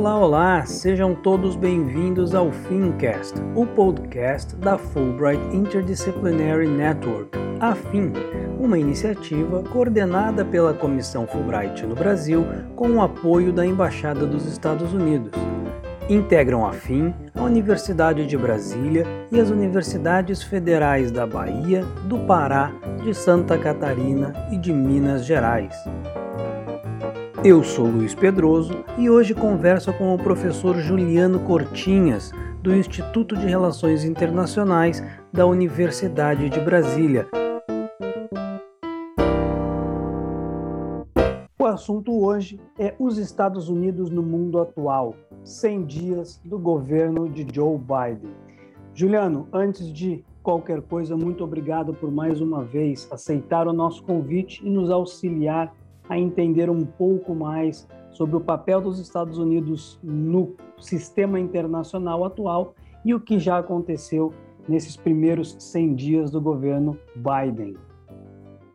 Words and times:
Olá, 0.00 0.16
olá! 0.16 0.64
Sejam 0.64 1.14
todos 1.14 1.54
bem-vindos 1.54 2.34
ao 2.34 2.50
Fincast, 2.50 3.34
o 3.54 3.66
podcast 3.66 4.56
da 4.56 4.78
Fulbright 4.78 5.54
Interdisciplinary 5.54 6.66
Network, 6.66 7.38
a 7.60 7.76
uma 8.58 8.78
iniciativa 8.78 9.62
coordenada 9.64 10.42
pela 10.42 10.72
Comissão 10.72 11.26
Fulbright 11.26 11.84
no 11.84 11.94
Brasil 11.94 12.46
com 12.74 12.92
o 12.92 13.02
apoio 13.02 13.52
da 13.52 13.66
Embaixada 13.66 14.24
dos 14.24 14.46
Estados 14.46 14.94
Unidos. 14.94 15.32
Integram 16.08 16.66
a 16.66 16.72
FIM 16.72 17.12
a 17.34 17.42
Universidade 17.42 18.26
de 18.26 18.38
Brasília 18.38 19.04
e 19.30 19.38
as 19.38 19.50
universidades 19.50 20.42
federais 20.42 21.10
da 21.10 21.26
Bahia, 21.26 21.84
do 22.06 22.20
Pará, 22.20 22.72
de 23.04 23.12
Santa 23.12 23.58
Catarina 23.58 24.32
e 24.50 24.56
de 24.56 24.72
Minas 24.72 25.26
Gerais. 25.26 25.74
Eu 27.42 27.64
sou 27.64 27.86
Luiz 27.86 28.14
Pedroso 28.14 28.84
e 28.98 29.08
hoje 29.08 29.34
converso 29.34 29.94
com 29.94 30.14
o 30.14 30.18
professor 30.18 30.76
Juliano 30.76 31.40
Cortinhas, 31.40 32.32
do 32.62 32.74
Instituto 32.74 33.34
de 33.34 33.46
Relações 33.46 34.04
Internacionais 34.04 35.02
da 35.32 35.46
Universidade 35.46 36.50
de 36.50 36.60
Brasília. 36.60 37.26
O 41.58 41.64
assunto 41.64 42.12
hoje 42.22 42.60
é 42.78 42.94
os 42.98 43.16
Estados 43.16 43.70
Unidos 43.70 44.10
no 44.10 44.22
mundo 44.22 44.60
atual, 44.60 45.14
100 45.42 45.84
dias 45.86 46.40
do 46.44 46.58
governo 46.58 47.26
de 47.26 47.46
Joe 47.50 47.78
Biden. 47.78 48.34
Juliano, 48.92 49.48
antes 49.50 49.90
de 49.90 50.22
qualquer 50.42 50.82
coisa, 50.82 51.16
muito 51.16 51.42
obrigado 51.42 51.94
por 51.94 52.10
mais 52.10 52.42
uma 52.42 52.62
vez 52.62 53.08
aceitar 53.10 53.66
o 53.66 53.72
nosso 53.72 54.02
convite 54.02 54.60
e 54.62 54.68
nos 54.68 54.90
auxiliar 54.90 55.74
a 56.10 56.18
entender 56.18 56.68
um 56.68 56.84
pouco 56.84 57.34
mais 57.34 57.88
sobre 58.10 58.36
o 58.36 58.40
papel 58.40 58.80
dos 58.80 58.98
Estados 58.98 59.38
Unidos 59.38 59.98
no 60.02 60.56
sistema 60.78 61.38
internacional 61.38 62.24
atual 62.24 62.74
e 63.04 63.14
o 63.14 63.20
que 63.20 63.38
já 63.38 63.58
aconteceu 63.58 64.34
nesses 64.68 64.96
primeiros 64.96 65.56
100 65.58 65.94
dias 65.94 66.30
do 66.30 66.40
governo 66.40 66.98
Biden. 67.14 67.76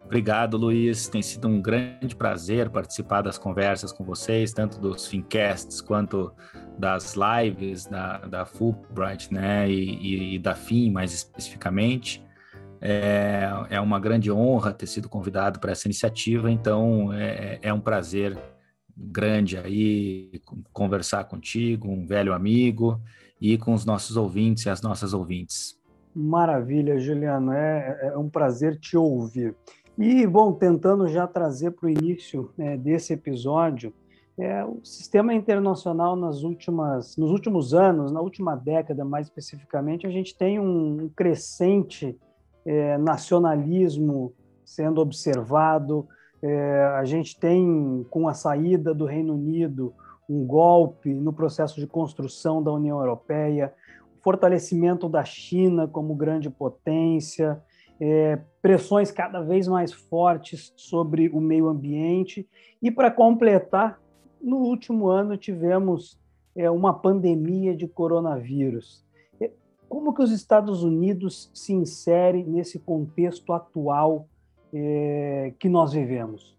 Obrigado, 0.06 0.56
Luiz. 0.56 1.08
Tem 1.10 1.22
sido 1.22 1.48
um 1.48 1.62
grande 1.62 2.16
prazer 2.16 2.70
participar 2.70 3.22
das 3.22 3.38
conversas 3.38 3.92
com 3.92 4.04
vocês, 4.04 4.54
tanto 4.54 4.80
dos 4.80 5.08
Fincasts 5.08 5.82
quanto 5.82 6.32
das 6.78 7.16
lives 7.16 7.86
da, 7.86 8.20
da 8.20 8.46
Fulbright, 8.46 9.34
né, 9.34 9.70
e, 9.70 9.96
e, 9.96 10.36
e 10.36 10.40
da 10.40 10.56
FIM 10.56 10.92
mais 10.92 11.14
especificamente. 11.14 12.25
É, 12.82 13.50
é 13.70 13.80
uma 13.82 14.00
grande 14.00 14.32
honra 14.32 14.74
ter 14.74 14.88
sido 14.88 15.10
convidado 15.10 15.60
para 15.60 15.72
essa 15.72 15.88
iniciativa, 15.88 16.52
então 16.52 17.12
é, 17.14 17.60
é 17.62 17.74
um 17.74 17.80
prazer 17.80 18.38
grande 18.96 19.58
aí 19.58 20.42
conversar 20.72 21.26
contigo, 21.26 21.90
um 21.90 22.06
velho 22.06 22.34
amigo, 22.34 23.00
e 23.40 23.58
com 23.58 23.74
os 23.74 23.86
nossos 23.86 24.16
ouvintes 24.16 24.66
e 24.66 24.70
as 24.70 24.82
nossas 24.82 25.14
ouvintes. 25.14 25.78
Maravilha, 26.16 26.98
Juliano, 26.98 27.52
é, 27.52 28.12
é 28.14 28.18
um 28.18 28.30
prazer 28.30 28.80
te 28.80 28.96
ouvir. 28.96 29.54
E, 29.98 30.26
bom, 30.26 30.54
tentando 30.54 31.08
já 31.08 31.28
trazer 31.28 31.72
para 31.72 31.88
o 31.88 31.90
início 31.90 32.52
né, 32.58 32.78
desse 32.78 33.14
episódio, 33.14 33.94
é, 34.38 34.64
o 34.66 34.80
sistema 34.84 35.34
internacional 35.34 36.16
nas 36.16 36.44
últimas, 36.44 37.16
nos 37.16 37.32
últimos 37.32 37.74
anos, 37.74 38.12
na 38.12 38.20
última 38.20 38.56
década 38.56 39.06
mais 39.06 39.28
especificamente, 39.28 40.06
a 40.06 40.10
gente 40.10 40.38
tem 40.38 40.60
um 40.60 41.10
crescente 41.16 42.18
é, 42.66 42.98
nacionalismo 42.98 44.34
sendo 44.64 45.00
observado. 45.00 46.08
É, 46.42 46.84
a 46.98 47.06
gente 47.06 47.40
tem, 47.40 48.06
com 48.10 48.28
a 48.28 48.34
saída 48.34 48.94
do 48.94 49.06
Reino 49.06 49.34
Unido, 49.34 49.94
um 50.28 50.46
golpe 50.46 51.14
no 51.14 51.32
processo 51.32 51.80
de 51.80 51.88
construção 51.88 52.62
da 52.62 52.72
União 52.72 53.00
Europeia, 53.00 53.74
o 54.18 54.24
fortalecimento 54.24 55.08
da 55.08 55.24
China 55.24 55.88
como 55.88 56.16
grande 56.16 56.50
potência, 56.50 57.62
é, 58.00 58.40
pressões 58.62 59.12
cada 59.12 59.42
vez 59.42 59.68
mais 59.68 59.94
fortes 59.94 60.74
sobre 60.76 61.30
o 61.30 61.40
meio 61.40 61.68
ambiente. 61.68 62.48
E, 62.82 62.90
para 62.90 63.12
completar, 63.12 64.02
no 64.42 64.58
último 64.58 65.08
ano 65.08 65.38
tivemos 65.38 66.20
é, 66.56 66.70
uma 66.70 66.94
pandemia 66.94 67.76
de 67.76 67.88
coronavírus. 67.88 69.05
Como 69.88 70.14
que 70.14 70.22
os 70.22 70.32
Estados 70.32 70.84
Unidos 70.84 71.50
se 71.54 71.74
inserem 71.74 72.46
nesse 72.46 72.80
contexto 72.80 73.54
atual 73.54 74.28
é, 74.74 75.54
que 75.60 75.70
nós 75.70 75.94
vivemos? 75.94 76.56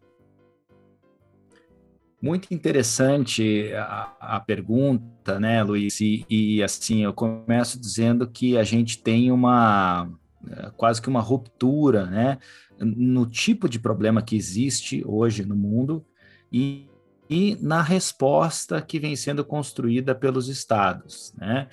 Muito 2.20 2.52
interessante 2.52 3.72
a, 3.74 4.16
a 4.18 4.40
pergunta, 4.40 5.38
né, 5.38 5.62
Luiz? 5.62 6.00
E, 6.00 6.24
e, 6.30 6.62
assim, 6.62 7.04
eu 7.04 7.12
começo 7.12 7.78
dizendo 7.78 8.26
que 8.26 8.56
a 8.56 8.64
gente 8.64 9.02
tem 9.02 9.30
uma 9.30 10.08
é, 10.48 10.70
quase 10.76 11.02
que 11.02 11.08
uma 11.08 11.20
ruptura, 11.20 12.06
né, 12.06 12.38
no 12.78 13.26
tipo 13.26 13.68
de 13.68 13.78
problema 13.78 14.22
que 14.22 14.36
existe 14.36 15.02
hoje 15.06 15.44
no 15.44 15.56
mundo 15.56 16.04
e, 16.52 16.88
e 17.28 17.56
na 17.60 17.82
resposta 17.82 18.80
que 18.80 18.98
vem 18.98 19.16
sendo 19.16 19.44
construída 19.44 20.14
pelos 20.14 20.48
estados, 20.48 21.34
né? 21.36 21.68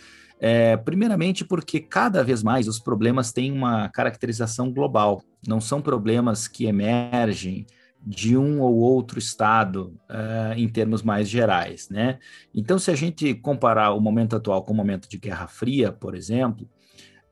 É, 0.46 0.76
primeiramente, 0.76 1.46
porque 1.46 1.80
cada 1.80 2.22
vez 2.22 2.44
mais 2.44 2.68
os 2.68 2.78
problemas 2.78 3.31
têm 3.31 3.50
uma 3.50 3.88
caracterização 3.88 4.70
global, 4.70 5.24
não 5.48 5.62
são 5.62 5.81
problemas 5.81 6.50
que 6.50 6.66
emergem 6.66 7.66
de 8.06 8.36
um 8.36 8.59
ou 8.59 8.76
outro 8.76 9.18
estado 9.18 9.98
uh, 10.09 10.54
em 10.58 10.68
termos 10.68 11.02
mais 11.02 11.30
gerais, 11.30 11.88
né? 11.88 12.20
Então, 12.54 12.78
se 12.78 12.92
a 12.92 12.94
gente 12.94 13.34
comparar 13.36 13.92
o 13.94 14.02
momento 14.02 14.36
atual 14.36 14.62
com 14.64 14.74
o 14.74 14.76
momento 14.76 15.08
de 15.08 15.18
Guerra 15.18 15.48
Fria, 15.48 15.94
por 15.94 16.14
exemplo, 16.14 16.70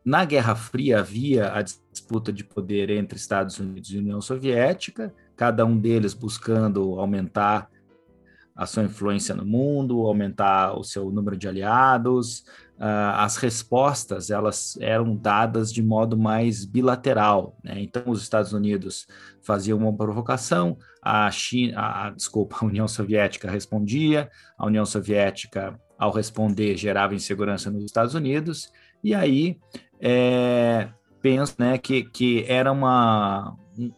na 0.05 0.23
Guerra 0.23 0.55
Fria 0.55 0.99
havia 0.99 1.51
a 1.51 1.61
disputa 1.61 2.31
de 2.31 2.45
poder 2.45 2.89
entre 2.91 3.17
Estados 3.17 3.59
Unidos 3.59 3.91
e 3.91 3.97
União 3.97 4.22
Soviética, 4.22 5.13
cada 5.35 5.66
um 5.66 5.78
deles 5.78 6.13
buscando 6.13 6.97
aumentar 6.97 7.69
a 8.55 8.66
sua 8.66 8.83
influência 8.83 9.33
no 9.33 9.45
mundo, 9.45 10.05
aumentar 10.05 10.78
o 10.78 10.83
seu 10.83 11.09
número 11.11 11.35
de 11.35 11.47
aliados, 11.47 12.45
as 12.83 13.37
respostas 13.37 14.31
elas 14.31 14.75
eram 14.81 15.15
dadas 15.15 15.71
de 15.71 15.83
modo 15.83 16.17
mais 16.17 16.65
bilateral. 16.65 17.55
Né? 17.63 17.79
Então, 17.81 18.03
os 18.07 18.23
Estados 18.23 18.53
Unidos 18.53 19.05
faziam 19.43 19.77
uma 19.77 19.95
provocação, 19.95 20.77
a 21.01 21.29
China, 21.29 21.79
a, 21.79 22.09
desculpa, 22.09 22.57
a 22.59 22.65
União 22.65 22.87
Soviética 22.87 23.51
respondia, 23.51 24.31
a 24.57 24.65
União 24.65 24.85
Soviética, 24.85 25.79
ao 25.97 26.11
responder, 26.11 26.75
gerava 26.75 27.13
insegurança 27.13 27.69
nos 27.69 27.83
Estados 27.83 28.15
Unidos, 28.15 28.71
e 29.03 29.13
aí 29.13 29.59
é, 29.99 30.89
penso 31.21 31.53
né, 31.59 31.77
que, 31.77 32.03
que 32.03 32.43
era 32.47 32.71
uma, 32.71 33.55
um, 33.77 33.91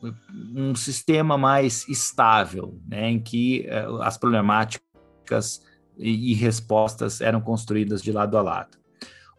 um 0.55 0.75
sistema 0.75 1.37
mais 1.37 1.87
estável, 1.87 2.77
né, 2.85 3.09
em 3.09 3.19
que 3.19 3.65
uh, 3.69 4.01
as 4.01 4.17
problemáticas 4.17 5.61
e, 5.97 6.31
e 6.31 6.33
respostas 6.33 7.21
eram 7.21 7.41
construídas 7.41 8.01
de 8.01 8.11
lado 8.11 8.37
a 8.37 8.41
lado. 8.41 8.77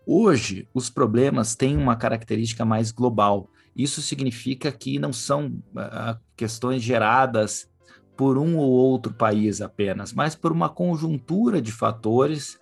Hoje, 0.06 0.68
os 0.74 0.90
problemas 0.90 1.54
têm 1.54 1.76
uma 1.76 1.96
característica 1.96 2.64
mais 2.64 2.90
global. 2.90 3.48
Isso 3.74 4.02
significa 4.02 4.70
que 4.70 4.98
não 4.98 5.12
são 5.12 5.46
uh, 5.46 6.18
questões 6.36 6.82
geradas 6.82 7.70
por 8.16 8.38
um 8.38 8.56
ou 8.56 8.70
outro 8.70 9.12
país 9.12 9.60
apenas, 9.60 10.12
mas 10.12 10.34
por 10.34 10.52
uma 10.52 10.68
conjuntura 10.68 11.60
de 11.60 11.72
fatores 11.72 12.58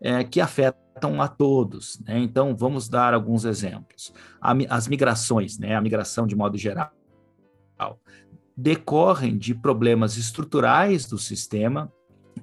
é, 0.00 0.24
que 0.24 0.40
afetam 0.40 1.20
a 1.20 1.28
todos. 1.28 2.00
Né? 2.04 2.18
Então, 2.18 2.56
vamos 2.56 2.88
dar 2.88 3.14
alguns 3.14 3.44
exemplos. 3.44 4.12
As 4.68 4.88
migrações, 4.88 5.58
né? 5.58 5.76
a 5.76 5.80
migração 5.80 6.26
de 6.26 6.34
modo 6.34 6.58
geral, 6.58 6.90
decorrem 8.56 9.36
de 9.36 9.54
problemas 9.54 10.16
estruturais 10.16 11.06
do 11.06 11.18
sistema 11.18 11.92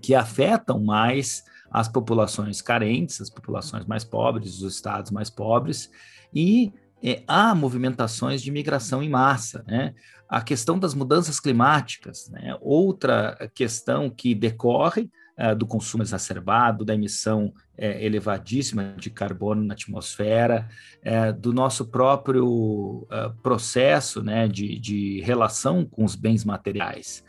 que 0.02 0.16
afetam 0.16 0.80
mais 0.80 1.44
as 1.72 1.88
populações 1.88 2.62
carentes, 2.62 3.20
as 3.20 3.30
populações 3.30 3.86
mais 3.86 4.04
pobres, 4.04 4.62
os 4.62 4.76
estados 4.76 5.12
mais 5.12 5.30
pobres, 5.30 5.90
e 6.34 6.72
é, 7.04 7.24
há 7.28 7.54
movimentações 7.54 8.42
de 8.42 8.52
migração 8.52 9.02
em 9.02 9.10
massa. 9.10 9.64
Né? 9.68 9.94
A 10.30 10.42
questão 10.42 10.78
das 10.80 10.94
mudanças 10.94 11.40
climáticas, 11.40 12.30
né? 12.30 12.56
outra 12.62 13.52
questão 13.54 14.10
que 14.10 14.34
decorre 14.36 15.10
uh, 15.38 15.56
do 15.56 15.66
consumo 15.66 16.04
exacerbado, 16.04 16.86
da 16.86 16.94
emissão 16.94 17.48
uh, 17.48 17.54
elevadíssima 17.78 18.96
de 18.98 19.10
carbono 19.10 19.64
na 19.64 19.74
atmosfera, 19.74 20.68
uh, 21.06 21.34
do 21.34 21.54
nosso 21.54 21.86
próprio 21.86 23.08
processo 23.42 24.24
né, 24.24 24.48
de, 24.48 24.80
de, 24.80 25.22
relação 25.22 25.86
com 25.86 26.04
os 26.04 26.16
bens 26.16 26.44
materiais. 26.44 27.24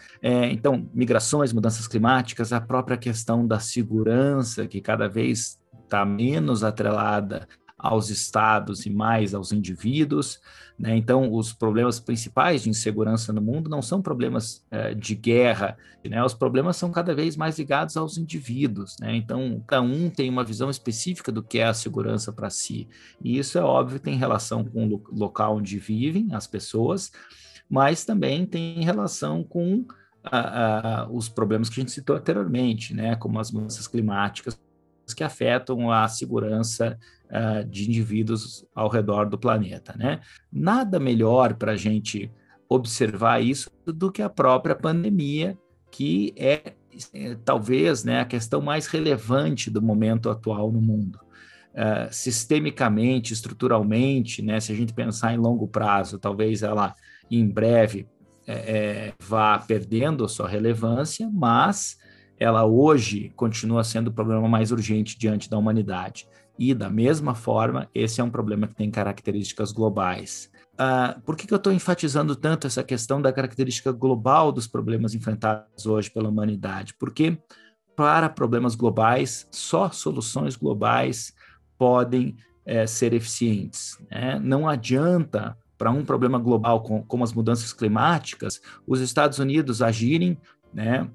então, 0.51 0.89
migrações, 0.95 1.53
mudanças 1.53 1.87
climáticas, 1.87 2.53
a 2.53 2.61
própria 2.61 2.97
questão 2.97 3.47
da 3.47 3.59
segurança, 3.59 4.67
que 4.67 4.81
cada 4.81 5.09
vez 5.09 5.59
está 5.85 6.05
menos 6.05 6.65
atrelada 6.65 7.47
aos 7.84 8.08
estados 8.08 8.86
e 8.86 8.90
mais 8.90 9.34
aos 9.34 9.52
indivíduos. 9.52 10.40
Né? 10.78 10.96
Então, 10.96 11.31
os 11.31 11.52
problemas 11.52 12.00
principais 12.00 12.62
de 12.62 12.70
insegurança 12.70 13.31
no 13.31 13.42
mundo 13.42 13.69
não 13.69 13.82
são 13.82 14.00
problemas 14.00 14.64
eh, 14.70 14.94
de 14.94 15.14
guerra, 15.14 15.76
né? 16.02 16.25
os 16.25 16.32
problemas 16.32 16.78
são 16.78 16.90
cada 16.90 17.14
vez 17.14 17.36
mais 17.36 17.58
ligados 17.58 17.94
aos 17.98 18.16
indivíduos. 18.16 18.96
Né? 18.98 19.14
Então, 19.16 19.62
cada 19.66 19.82
um 19.82 20.08
tem 20.08 20.31
uma 20.31 20.42
visão 20.42 20.70
específica 20.70 21.31
do 21.31 21.42
que 21.42 21.58
é 21.58 21.64
a 21.66 21.75
segurança 21.75 22.32
para 22.32 22.48
si. 22.48 22.88
E 23.22 23.38
isso 23.38 23.58
é 23.58 23.62
óbvio, 23.62 24.00
tem 24.00 24.16
relação 24.16 24.64
com 24.64 24.86
o 24.88 25.02
local 25.12 25.58
onde 25.58 25.78
vivem 25.78 26.28
as 26.32 26.46
pessoas, 26.46 27.12
mas 27.69 28.06
também 28.06 28.46
tem 28.46 28.82
relação 28.82 29.44
com 29.44 29.84
os 31.10 31.28
problemas 31.28 31.69
que 31.69 31.78
a 31.78 31.82
gente 31.82 31.92
citou 31.92 32.16
anteriormente, 32.16 32.94
né? 32.94 33.14
como 33.14 33.38
as 33.38 33.52
mudanças 33.52 33.86
climáticas 33.86 34.58
que 35.12 35.25
afetam 35.25 35.91
a 35.91 36.09
segurança 36.09 36.99
uh, 37.27 37.65
de 37.69 37.87
indivíduos 37.87 38.65
ao 38.75 38.89
redor 38.89 39.29
do 39.29 39.39
planeta. 39.39 39.95
Né? 39.99 40.21
Nada 40.51 40.99
melhor 40.99 41.55
para 41.55 41.73
a 41.73 41.77
gente 41.77 42.31
observar 42.69 43.43
isso 43.43 43.71
do 43.85 44.11
que 44.11 44.23
a 44.23 44.31
própria 44.31 44.75
pandemia, 44.75 45.59
que 45.91 46.33
é, 46.37 46.73
é, 47.12 47.37
talvez 47.45 48.05
né, 48.05 48.21
a 48.21 48.25
questão 48.25 48.61
mais 48.61 48.87
relevante 48.87 49.71
do 49.71 49.83
momento 49.83 50.31
atual 50.31 50.73
no 50.73 50.81
mundo. 50.81 51.19
Uh, 51.75 52.06
sistemicamente, 52.12 53.33
estruturalmente, 53.33 54.41
né, 54.41 54.61
se 54.61 54.71
a 54.71 54.75
gente 54.77 54.95
pensar 54.95 55.35
em 55.35 55.37
longo 55.37 55.67
prazo, 55.67 56.21
talvez 56.21 56.62
ela 56.62 56.95
em 57.29 57.49
breve 57.49 58.06
é, 58.47 58.53
é, 58.53 59.12
vá 59.21 59.59
perdendo 59.59 60.25
a 60.25 60.29
sua 60.29 60.49
relevância, 60.49 61.29
mas 61.33 61.99
ela 62.38 62.64
hoje 62.64 63.32
continua 63.36 63.84
sendo 63.84 64.08
o 64.08 64.12
problema 64.12 64.48
mais 64.48 64.72
urgente 64.72 65.19
diante 65.19 65.48
da 65.48 65.58
humanidade. 65.58 66.26
E, 66.58 66.72
da 66.72 66.88
mesma 66.88 67.34
forma, 67.34 67.88
esse 67.94 68.20
é 68.20 68.25
um 68.25 68.31
problema 68.31 68.66
que 68.66 68.75
tem 68.75 68.90
características 68.90 69.72
globais. 69.72 70.50
Uh, 70.75 71.20
por 71.22 71.36
que, 71.36 71.46
que 71.46 71.54
eu 71.54 71.58
estou 71.58 71.72
enfatizando 71.72 72.34
tanto 72.34 72.66
essa 72.66 72.82
questão 72.82 73.20
da 73.20 73.32
característica 73.32 73.92
global 73.92 74.50
dos 74.50 74.66
problemas 74.66 75.14
enfrentados 75.14 75.86
hoje 75.86 76.10
pela 76.10 76.28
humanidade? 76.28 76.94
Porque, 76.98 77.38
para 77.96 78.28
problemas 78.28 78.75
globais, 78.75 79.48
só 79.50 79.90
soluções 79.90 80.56
globais 80.56 81.32
podem 81.78 82.36
é, 82.64 82.86
ser 82.86 83.12
eficientes. 83.12 83.98
Né? 84.10 84.38
Não 84.40 84.69
adianta, 84.69 85.56
para 85.76 85.90
um 85.90 86.04
problema 86.04 86.38
global 86.38 86.82
com, 86.82 87.02
como 87.02 87.25
as 87.25 87.32
mudanças 87.32 87.72
climáticas, 87.72 88.60
os 88.86 89.00
Estados 89.00 89.38
Unidos 89.38 89.82
agirem 89.82 90.38
né, 90.72 91.08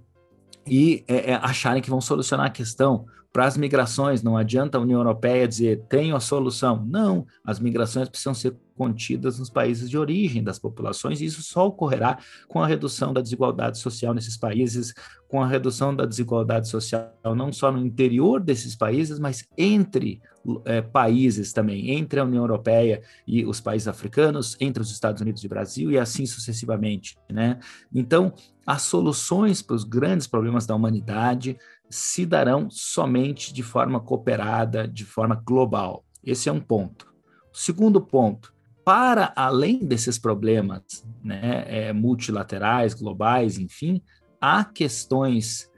e 0.70 1.04
é, 1.08 1.32
é, 1.32 1.36
acharem 1.36 1.82
que 1.82 1.90
vão 1.90 2.02
solucionar 2.02 2.48
a 2.48 2.50
questão. 2.50 3.06
Para 3.32 3.46
as 3.46 3.56
migrações, 3.56 4.24
não 4.24 4.36
adianta 4.36 4.78
a 4.78 4.82
União 4.82 5.00
Europeia 5.00 5.48
dizer 5.48 5.84
tenho 5.88 6.16
a 6.16 6.20
solução. 6.20 6.84
Não, 6.86 7.28
as 7.46 7.60
migrações 7.60 8.10
precisam 8.10 8.34
ser 8.34 8.56
contidas 8.80 9.38
nos 9.38 9.50
países 9.50 9.90
de 9.90 9.98
origem 9.98 10.42
das 10.42 10.58
populações, 10.58 11.20
e 11.20 11.26
isso 11.26 11.44
só 11.44 11.68
ocorrerá 11.68 12.18
com 12.48 12.64
a 12.64 12.66
redução 12.66 13.12
da 13.12 13.20
desigualdade 13.20 13.78
social 13.78 14.14
nesses 14.14 14.38
países, 14.38 14.94
com 15.28 15.44
a 15.44 15.48
redução 15.48 15.94
da 15.94 16.06
desigualdade 16.06 16.70
social 16.70 17.12
não 17.36 17.52
só 17.52 17.74
no 17.74 17.86
interior 17.86 18.40
desses 18.40 18.78
países, 18.78 19.20
mas 19.20 19.46
entre 19.58 20.22
é, 20.64 20.82
países 20.82 21.52
também, 21.52 21.92
entre 21.92 22.22
a 22.22 22.24
União 22.24 22.42
Europeia 22.42 23.02
e 23.28 23.46
os 23.46 23.60
países 23.60 23.88
africanos, 23.90 24.56
entre 24.62 24.82
os 24.82 24.90
Estados 24.92 25.22
Unidos 25.22 25.44
e 25.44 25.48
Brasil, 25.50 25.92
e 25.92 25.98
assim 25.98 26.26
sucessivamente. 26.26 27.18
Né? 27.30 27.60
Então, 27.94 28.34
as 28.66 28.84
soluções 28.84 29.62
para 29.62 29.76
os 29.76 29.84
grandes 29.84 30.26
problemas 30.26 30.66
da 30.66 30.76
humanidade 30.76 31.58
se 31.90 32.26
darão 32.26 32.70
somente 32.70 33.54
de 33.54 33.64
forma 33.64 34.00
cooperada, 34.00 34.88
de 34.88 35.04
forma 35.04 35.36
global. 35.36 36.06
Esse 36.24 36.50
é 36.50 36.52
um 36.52 36.60
ponto. 36.60 37.12
O 37.54 37.58
segundo 37.58 38.00
ponto, 38.00 38.54
para 38.86 39.34
além 39.36 39.80
desses 39.80 40.18
problemas 40.18 41.06
né, 41.24 41.66
é, 41.68 41.94
multilaterais, 41.94 42.94
globais, 42.94 43.58
enfim, 43.58 44.02
há 44.40 44.64
questões 44.64 45.70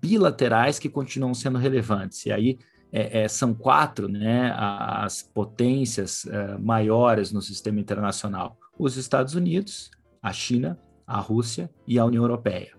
bilaterais 0.00 0.78
que 0.78 0.88
continuam 0.88 1.34
sendo 1.34 1.58
relevantes. 1.58 2.26
E 2.26 2.32
aí 2.32 2.58
é, 2.92 3.22
é, 3.22 3.28
são 3.28 3.54
quatro 3.54 4.08
né, 4.08 4.52
as 4.56 5.22
potências 5.22 6.26
é, 6.26 6.58
maiores 6.58 7.32
no 7.32 7.40
sistema 7.40 7.80
internacional: 7.80 8.58
os 8.78 8.96
Estados 8.96 9.34
Unidos, 9.34 9.90
a 10.22 10.32
China, 10.32 10.78
a 11.06 11.18
Rússia 11.18 11.70
e 11.86 11.98
a 11.98 12.04
União 12.04 12.24
Europeia. 12.24 12.72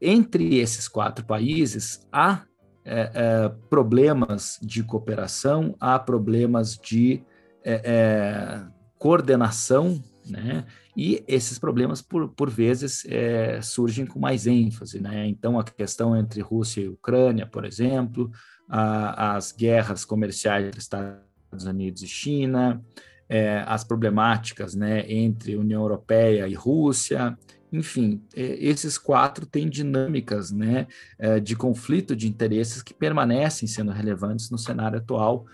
Entre 0.00 0.58
esses 0.58 0.88
quatro 0.88 1.24
países, 1.24 2.06
há 2.12 2.44
é, 2.84 3.10
é, 3.14 3.48
problemas 3.70 4.58
de 4.62 4.82
cooperação, 4.82 5.74
há 5.80 5.98
problemas 5.98 6.76
de 6.76 7.22
é, 7.64 7.82
é 7.84 8.76
coordenação, 8.98 10.02
né? 10.28 10.64
E 10.96 11.22
esses 11.28 11.58
problemas, 11.58 12.00
por, 12.00 12.28
por 12.30 12.48
vezes, 12.48 13.04
é, 13.06 13.60
surgem 13.60 14.06
com 14.06 14.18
mais 14.18 14.46
ênfase, 14.46 15.00
né? 15.00 15.26
Então, 15.26 15.58
a 15.58 15.64
questão 15.64 16.16
entre 16.16 16.40
Rússia 16.40 16.80
e 16.80 16.88
Ucrânia, 16.88 17.46
por 17.46 17.64
exemplo, 17.64 18.30
a, 18.68 19.36
as 19.36 19.52
guerras 19.52 20.04
comerciais 20.04 20.66
entre 20.66 20.80
Estados 20.80 21.64
Unidos 21.64 22.02
e 22.02 22.08
China, 22.08 22.82
é, 23.28 23.62
as 23.66 23.84
problemáticas 23.84 24.74
né, 24.74 25.04
entre 25.10 25.56
União 25.56 25.82
Europeia 25.82 26.46
e 26.46 26.54
Rússia, 26.54 27.36
enfim, 27.72 28.22
é, 28.34 28.42
esses 28.64 28.96
quatro 28.98 29.46
têm 29.46 29.68
dinâmicas 29.68 30.50
né, 30.50 30.86
é, 31.18 31.40
de 31.40 31.56
conflito 31.56 32.14
de 32.14 32.28
interesses 32.28 32.82
que 32.82 32.94
permanecem 32.94 33.66
sendo 33.68 33.92
relevantes 33.92 34.50
no 34.50 34.58
cenário 34.58 34.98
atual 34.98 35.46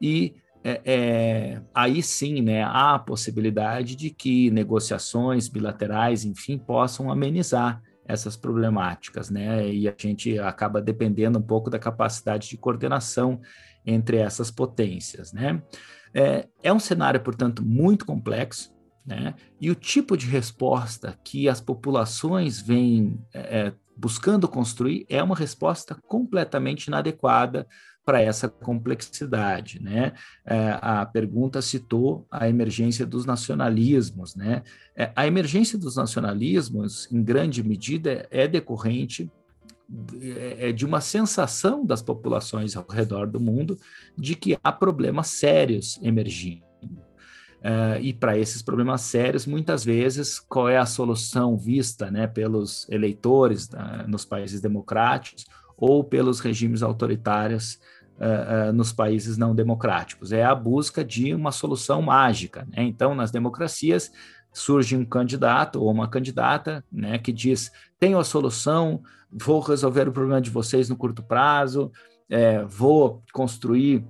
e 0.00 0.36
é, 0.64 0.80
é, 0.84 1.62
aí 1.74 2.02
sim, 2.02 2.42
né, 2.42 2.62
há 2.62 2.94
a 2.94 2.98
possibilidade 2.98 3.94
de 3.94 4.10
que 4.10 4.50
negociações 4.50 5.48
bilaterais, 5.48 6.24
enfim, 6.24 6.58
possam 6.58 7.10
amenizar 7.10 7.80
essas 8.04 8.36
problemáticas, 8.36 9.30
né, 9.30 9.68
e 9.68 9.88
a 9.88 9.94
gente 9.96 10.38
acaba 10.38 10.80
dependendo 10.80 11.38
um 11.38 11.42
pouco 11.42 11.70
da 11.70 11.78
capacidade 11.78 12.48
de 12.48 12.56
coordenação 12.56 13.40
entre 13.84 14.16
essas 14.16 14.50
potências, 14.50 15.32
né. 15.32 15.62
É, 16.12 16.48
é 16.62 16.72
um 16.72 16.80
cenário, 16.80 17.20
portanto, 17.20 17.64
muito 17.64 18.04
complexo, 18.04 18.72
né? 19.08 19.34
E 19.58 19.70
o 19.70 19.74
tipo 19.74 20.18
de 20.18 20.26
resposta 20.26 21.18
que 21.24 21.48
as 21.48 21.62
populações 21.62 22.60
vêm 22.60 23.18
é, 23.32 23.38
é, 23.38 23.72
buscando 23.96 24.46
construir 24.46 25.06
é 25.08 25.22
uma 25.22 25.34
resposta 25.34 25.94
completamente 26.06 26.88
inadequada 26.88 27.66
para 28.04 28.20
essa 28.20 28.48
complexidade, 28.48 29.82
né? 29.82 30.12
É, 30.44 30.78
a 30.82 31.06
pergunta 31.06 31.62
citou 31.62 32.26
a 32.30 32.48
emergência 32.48 33.06
dos 33.06 33.24
nacionalismos, 33.24 34.36
né? 34.36 34.62
É, 34.94 35.10
a 35.16 35.26
emergência 35.26 35.78
dos 35.78 35.96
nacionalismos, 35.96 37.10
em 37.10 37.22
grande 37.22 37.62
medida, 37.62 38.28
é 38.30 38.46
decorrente 38.46 39.30
é, 40.20 40.68
é 40.68 40.72
de 40.72 40.84
uma 40.84 41.00
sensação 41.00 41.84
das 41.84 42.02
populações 42.02 42.76
ao 42.76 42.86
redor 42.86 43.26
do 43.26 43.40
mundo 43.40 43.78
de 44.16 44.34
que 44.34 44.58
há 44.62 44.70
problemas 44.70 45.28
sérios 45.28 45.98
emergindo. 46.02 46.67
Uh, 47.58 47.98
e 48.00 48.12
para 48.12 48.38
esses 48.38 48.62
problemas 48.62 49.00
sérios, 49.00 49.44
muitas 49.44 49.84
vezes, 49.84 50.38
qual 50.38 50.68
é 50.68 50.78
a 50.78 50.86
solução 50.86 51.56
vista 51.56 52.10
né, 52.10 52.26
pelos 52.26 52.88
eleitores 52.88 53.68
uh, 53.68 54.08
nos 54.08 54.24
países 54.24 54.60
democráticos 54.60 55.44
ou 55.76 56.04
pelos 56.04 56.38
regimes 56.38 56.82
autoritários 56.82 57.80
uh, 58.16 58.72
nos 58.72 58.92
países 58.92 59.36
não 59.36 59.56
democráticos? 59.56 60.30
É 60.30 60.44
a 60.44 60.54
busca 60.54 61.04
de 61.04 61.34
uma 61.34 61.50
solução 61.50 62.00
mágica. 62.00 62.64
Né? 62.70 62.84
Então, 62.84 63.12
nas 63.12 63.32
democracias, 63.32 64.12
surge 64.52 64.96
um 64.96 65.04
candidato 65.04 65.82
ou 65.82 65.90
uma 65.90 66.08
candidata 66.08 66.84
né, 66.92 67.18
que 67.18 67.32
diz: 67.32 67.72
tenho 67.98 68.18
a 68.18 68.24
solução, 68.24 69.02
vou 69.30 69.60
resolver 69.60 70.08
o 70.08 70.12
problema 70.12 70.40
de 70.40 70.50
vocês 70.50 70.88
no 70.88 70.96
curto 70.96 71.24
prazo, 71.24 71.90
é, 72.30 72.64
vou 72.64 73.22
construir 73.32 74.04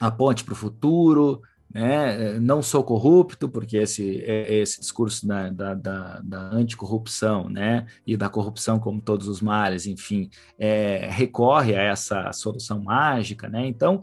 a 0.00 0.10
ponte 0.10 0.44
para 0.44 0.52
o 0.52 0.56
futuro, 0.56 1.42
né? 1.72 2.38
não 2.40 2.62
sou 2.62 2.82
corrupto, 2.82 3.48
porque 3.48 3.76
esse, 3.76 4.22
é, 4.24 4.54
esse 4.54 4.80
discurso 4.80 5.26
da, 5.26 5.48
da, 5.48 5.74
da, 5.74 6.20
da, 6.20 6.40
anticorrupção 6.52 7.48
né? 7.48 7.86
e 8.06 8.16
da 8.16 8.28
corrupção 8.28 8.78
como 8.78 9.00
todos 9.00 9.28
os 9.28 9.40
males, 9.40 9.86
enfim, 9.86 10.28
é, 10.58 11.08
recorre 11.10 11.76
a 11.76 11.82
essa 11.82 12.32
solução 12.32 12.82
mágica. 12.82 13.48
Né? 13.48 13.66
Então, 13.66 14.02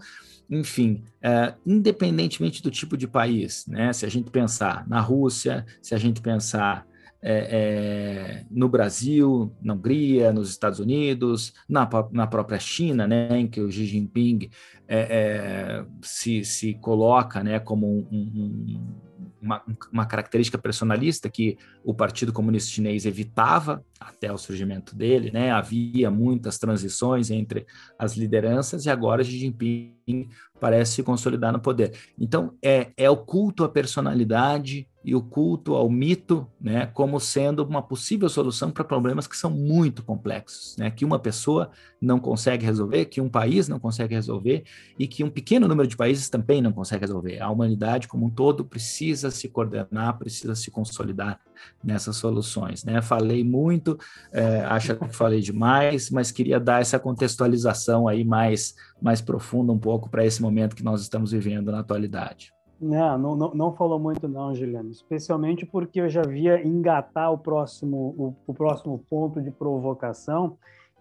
enfim, 0.49 1.03
é, 1.21 1.53
independentemente 1.65 2.63
do 2.63 2.71
tipo 2.71 2.95
de 2.95 3.07
país, 3.07 3.65
né? 3.67 3.91
se 3.91 4.05
a 4.05 4.09
gente 4.09 4.31
pensar 4.31 4.87
na 4.87 5.01
Rússia, 5.01 5.65
se 5.81 5.93
a 5.93 5.97
gente 5.97 6.21
pensar 6.21 6.87
é, 7.21 7.47
é, 7.51 8.45
no 8.49 8.69
Brasil, 8.69 9.51
na 9.61 9.73
Hungria, 9.73 10.31
nos 10.31 10.49
Estados 10.49 10.79
Unidos, 10.79 11.53
na, 11.67 11.89
na 12.11 12.27
própria 12.27 12.59
China, 12.59 13.07
né, 13.07 13.27
em 13.37 13.47
que 13.47 13.59
o 13.59 13.71
Xi 13.71 13.85
Jinping 13.85 14.49
é, 14.87 14.99
é 14.99 15.85
se, 16.01 16.43
se 16.43 16.73
coloca 16.75 17.43
né, 17.43 17.59
como 17.59 17.87
um, 17.87 18.07
um, 18.11 18.93
uma, 19.41 19.63
uma, 19.91 20.05
característica 20.05 20.57
personalista 20.57 21.29
que 21.29 21.57
o 21.83 21.93
Partido 21.93 22.33
Comunista 22.33 22.71
Chinês 22.71 23.05
evitava, 23.05 23.83
até 23.99 24.31
o 24.31 24.37
surgimento 24.37 24.95
dele, 24.95 25.31
né? 25.31 25.51
Havia 25.51 26.09
muitas 26.11 26.57
transições 26.57 27.29
entre 27.31 27.65
as 27.97 28.15
lideranças 28.15 28.85
e 28.85 28.89
agora 28.89 29.23
Xi 29.23 29.37
Jinping 29.39 30.29
parece 30.59 30.93
se 30.93 31.03
consolidar 31.03 31.51
no 31.53 31.59
poder. 31.59 31.97
Então, 32.19 32.53
é, 32.63 32.91
é 32.97 33.09
o 33.09 33.17
culto 33.17 33.63
à 33.63 33.69
personalidade 33.69 34.87
e 35.07 35.15
o 35.15 35.21
culto 35.21 35.73
ao 35.73 35.89
mito, 35.89 36.45
né, 36.59 36.87
como 36.87 37.17
sendo 37.17 37.63
uma 37.63 37.81
possível 37.81 38.27
solução 38.27 38.69
para 38.69 38.83
problemas 38.83 39.25
que 39.25 39.37
são 39.37 39.49
muito 39.49 40.03
complexos, 40.03 40.75
né, 40.77 40.91
que 40.91 41.05
uma 41.05 41.17
pessoa 41.17 41.71
não 42.01 42.19
consegue 42.19 42.65
resolver, 42.65 43.05
que 43.05 43.21
um 43.21 43.29
país 43.29 43.69
não 43.69 43.79
consegue 43.79 44.13
resolver 44.13 44.65
e 44.99 45.07
que 45.07 45.23
um 45.23 45.29
pequeno 45.29 45.65
número 45.65 45.87
de 45.87 45.95
países 45.95 46.29
também 46.29 46.61
não 46.61 46.73
consegue 46.73 47.05
resolver. 47.05 47.39
A 47.39 47.49
humanidade 47.49 48.07
como 48.07 48.25
um 48.25 48.29
todo 48.29 48.65
precisa 48.65 49.31
se 49.31 49.47
coordenar, 49.47 50.17
precisa 50.17 50.55
se 50.55 50.69
consolidar 50.69 51.39
nessas 51.83 52.15
soluções, 52.15 52.83
né? 52.83 53.01
Falei 53.01 53.43
muito, 53.43 53.97
é, 54.31 54.61
acho 54.65 54.95
que 54.95 55.07
falei 55.09 55.41
demais, 55.41 56.09
mas 56.09 56.31
queria 56.31 56.59
dar 56.59 56.81
essa 56.81 56.99
contextualização 56.99 58.07
aí 58.07 58.23
mais 58.23 58.75
mais 59.01 59.21
profunda 59.21 59.71
um 59.71 59.77
pouco 59.77 60.09
para 60.09 60.25
esse 60.25 60.41
momento 60.41 60.75
que 60.75 60.83
nós 60.83 61.01
estamos 61.01 61.31
vivendo 61.31 61.71
na 61.71 61.79
atualidade. 61.79 62.51
Não, 62.79 63.17
não, 63.17 63.35
não 63.55 63.73
falou 63.73 63.99
muito 63.99 64.27
não, 64.27 64.53
Juliano, 64.53 64.91
especialmente 64.91 65.65
porque 65.65 65.99
eu 65.99 66.09
já 66.09 66.21
via 66.21 66.65
engatar 66.65 67.31
o 67.31 67.37
próximo, 67.37 68.13
o, 68.17 68.35
o 68.45 68.53
próximo 68.53 69.03
ponto 69.09 69.41
de 69.41 69.49
provocação, 69.49 70.57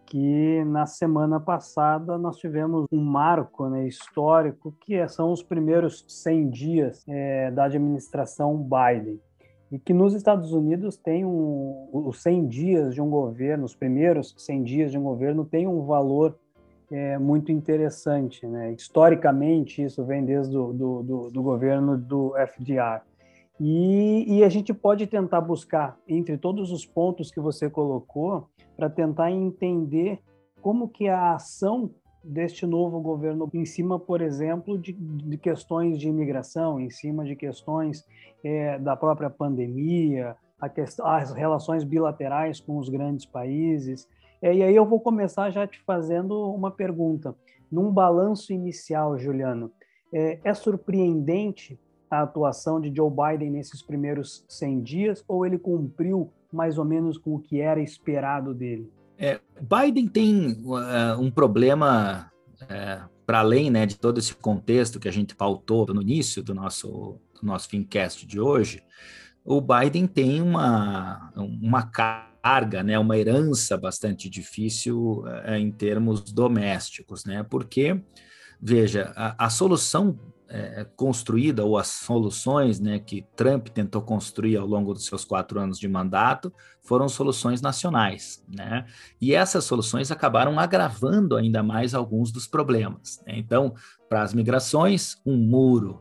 que 0.07 0.65
na 0.65 0.87
semana 0.87 1.39
passada 1.39 2.17
nós 2.17 2.39
tivemos 2.39 2.87
um 2.91 3.03
marco 3.03 3.69
né, 3.69 3.87
histórico, 3.87 4.75
que 4.81 5.07
são 5.09 5.33
os 5.33 5.43
primeiros 5.43 6.05
100 6.09 6.49
dias 6.49 7.05
é, 7.09 7.51
da 7.51 7.65
administração 7.65 8.57
Biden. 8.57 9.21
E 9.71 9.79
que 9.79 9.93
nos 9.93 10.15
Estados 10.15 10.53
Unidos 10.53 10.97
tem 10.97 11.25
um, 11.25 11.89
os 11.93 12.23
100 12.23 12.47
dias 12.47 12.95
de 12.95 13.01
um 13.01 13.11
governo, 13.11 13.65
os 13.65 13.75
primeiros 13.75 14.35
100 14.39 14.63
dias 14.63 14.91
de 14.91 14.99
um 14.99 15.03
governo, 15.03 15.45
tem 15.45 15.67
um 15.67 15.85
valor 15.85 16.39
é 16.91 17.19
muito 17.19 17.51
interessante. 17.51 18.47
Né? 18.47 18.73
Historicamente, 18.73 19.83
isso 19.83 20.05
vem 20.05 20.25
desde 20.25 20.57
o 20.57 20.73
do, 20.73 21.03
do, 21.03 21.31
do 21.31 21.43
governo 21.43 21.97
do 21.97 22.35
FDR. 22.37 23.03
E, 23.59 24.25
e, 24.29 24.45
a 24.45 24.49
gente 24.51 24.75
pode 24.75 25.07
tentar 25.07 25.41
buscar, 25.41 25.99
entre 26.07 26.37
todos 26.37 26.71
os 26.71 26.85
pontos 26.85 27.31
que 27.31 27.41
você 27.41 27.71
colocou, 27.71 28.49
para 28.77 28.91
tentar 28.91 29.31
entender 29.31 30.21
como 30.61 30.89
que 30.89 31.09
a 31.09 31.35
ação 31.35 31.91
deste 32.27 32.67
novo 32.67 33.01
governo 33.01 33.49
em 33.55 33.65
cima, 33.65 33.99
por 33.99 34.21
exemplo, 34.21 34.77
de, 34.77 34.93
de 34.93 35.39
questões 35.39 35.99
de 35.99 36.09
imigração, 36.09 36.81
em 36.81 36.91
cima 36.91 37.25
de 37.25 37.37
questões 37.37 38.05
é, 38.45 38.79
da 38.79 38.97
própria 38.97 39.31
pandemia, 39.31 40.37
as 41.05 41.33
relações 41.33 41.85
bilaterais 41.85 42.61
com 42.61 42.79
os 42.79 42.89
grandes 42.89 43.27
países, 43.27 44.09
é, 44.43 44.55
e 44.55 44.63
aí 44.63 44.75
eu 44.75 44.85
vou 44.85 45.01
começar 45.01 45.51
já 45.51 45.67
te 45.67 45.81
fazendo 45.83 46.53
uma 46.53 46.71
pergunta. 46.71 47.35
Num 47.71 47.91
balanço 47.91 48.53
inicial, 48.53 49.19
Juliano, 49.19 49.73
é, 50.13 50.39
é 50.45 50.55
surpreendente 50.55 51.79
a 52.11 52.23
atuação 52.23 52.81
de 52.81 52.95
Joe 52.95 53.11
Biden 53.11 53.51
nesses 53.51 53.83
primeiros 53.83 54.45
100 54.49 54.81
dias 54.83 55.25
ou 55.27 55.45
ele 55.45 55.59
cumpriu 55.59 56.31
mais 56.53 56.79
ou 56.79 56.85
menos 56.85 57.19
com 57.19 57.35
o 57.35 57.41
que 57.41 57.61
era 57.61 57.81
esperado 57.81 58.55
dele? 58.55 58.91
É, 59.19 59.41
Biden 59.61 60.09
tem 60.09 60.63
uh, 60.65 61.19
um 61.19 61.31
problema 61.31 62.31
é, 62.69 63.01
para 63.25 63.41
além 63.41 63.71
né, 63.71 63.87
de 63.87 63.97
todo 63.97 64.19
esse 64.19 64.35
contexto 64.35 65.01
que 65.01 65.09
a 65.09 65.13
gente 65.13 65.35
pautou 65.35 65.87
no 65.87 66.03
início 66.03 66.43
do 66.43 66.55
nosso, 66.55 67.19
do 67.35 67.47
nosso 67.47 67.69
Fincast 67.69 68.27
de 68.27 68.39
hoje. 68.39 68.83
O 69.45 69.61
Biden 69.61 70.07
tem 70.07 70.43
uma, 70.43 71.33
uma 71.37 71.83
carga, 71.85 72.83
né, 72.83 72.99
uma 72.99 73.17
herança 73.17 73.77
bastante 73.77 74.29
difícil 74.29 75.25
é, 75.45 75.59
em 75.59 75.71
termos 75.71 76.21
domésticos, 76.33 77.25
né? 77.25 77.43
Porque, 77.43 78.01
veja, 78.61 79.13
a, 79.17 79.47
a 79.47 79.51
solução 79.51 80.19
é, 80.57 80.87
construída 80.97 81.65
ou 81.65 81.77
as 81.77 81.89
soluções 81.89 82.81
né, 82.81 82.99
que 82.99 83.27
Trump 83.37 83.69
tentou 83.69 84.01
construir 84.01 84.57
ao 84.57 84.67
longo 84.67 84.95
dos 84.95 85.05
seus 85.05 85.23
quatro 85.23 85.61
anos 85.61 85.79
de 85.79 85.87
mandato 85.87 86.51
foram 86.83 87.09
soluções 87.09 87.61
nacionais, 87.61 88.43
né? 88.49 88.87
E 89.21 89.35
essas 89.35 89.65
soluções 89.65 90.11
acabaram 90.11 90.59
agravando 90.59 91.37
ainda 91.37 91.63
mais 91.63 91.95
alguns 91.95 92.31
dos 92.33 92.47
problemas. 92.47 93.21
Né? 93.27 93.35
Então, 93.37 93.75
para 94.09 94.23
as 94.23 94.33
migrações, 94.33 95.21
um 95.27 95.37
muro. 95.37 96.01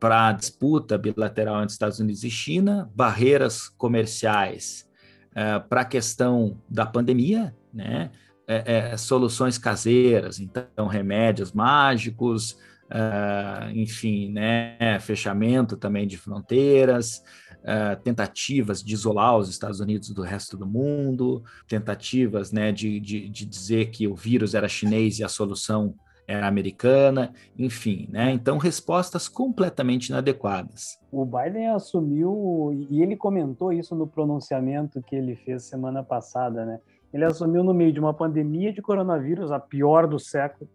Para 0.00 0.28
a 0.28 0.32
disputa 0.32 0.98
bilateral 0.98 1.62
entre 1.62 1.72
Estados 1.72 2.00
Unidos 2.00 2.24
e 2.24 2.30
China, 2.30 2.90
barreiras 2.94 3.68
comerciais 3.68 4.88
é, 5.34 5.60
para 5.60 5.82
a 5.82 5.84
questão 5.84 6.60
da 6.68 6.84
pandemia, 6.84 7.54
né? 7.72 8.10
É, 8.44 8.90
é, 8.92 8.96
soluções 8.96 9.56
caseiras, 9.56 10.40
então 10.40 10.88
remédios 10.88 11.52
mágicos, 11.52 12.58
uh, 12.92 13.70
enfim, 13.74 14.30
né? 14.30 14.98
fechamento 15.00 15.76
também 15.76 16.06
de 16.06 16.16
fronteiras, 16.18 17.22
uh, 17.62 18.00
tentativas 18.02 18.82
de 18.82 18.92
isolar 18.92 19.36
os 19.36 19.48
Estados 19.48 19.80
Unidos 19.80 20.10
do 20.10 20.22
resto 20.22 20.56
do 20.56 20.66
mundo, 20.66 21.42
tentativas 21.66 22.52
né, 22.52 22.70
de, 22.70 23.00
de, 23.00 23.28
de 23.28 23.46
dizer 23.46 23.90
que 23.90 24.06
o 24.06 24.14
vírus 24.14 24.54
era 24.54 24.68
chinês 24.68 25.18
e 25.18 25.24
a 25.24 25.28
solução 25.28 25.94
era 26.26 26.46
americana, 26.46 27.32
enfim, 27.58 28.08
né? 28.08 28.30
Então, 28.30 28.56
respostas 28.56 29.28
completamente 29.28 30.10
inadequadas. 30.10 30.96
O 31.10 31.24
Biden 31.24 31.68
assumiu, 31.68 32.86
e 32.88 33.02
ele 33.02 33.16
comentou 33.16 33.72
isso 33.72 33.94
no 33.96 34.06
pronunciamento 34.06 35.02
que 35.02 35.16
ele 35.16 35.34
fez 35.34 35.64
semana 35.64 36.02
passada, 36.02 36.64
né? 36.64 36.80
Ele 37.12 37.24
assumiu 37.24 37.62
no 37.62 37.74
meio 37.74 37.92
de 37.92 38.00
uma 38.00 38.14
pandemia 38.14 38.72
de 38.72 38.80
coronavírus, 38.80 39.50
a 39.50 39.58
pior 39.58 40.06
do 40.06 40.18
século, 40.18 40.70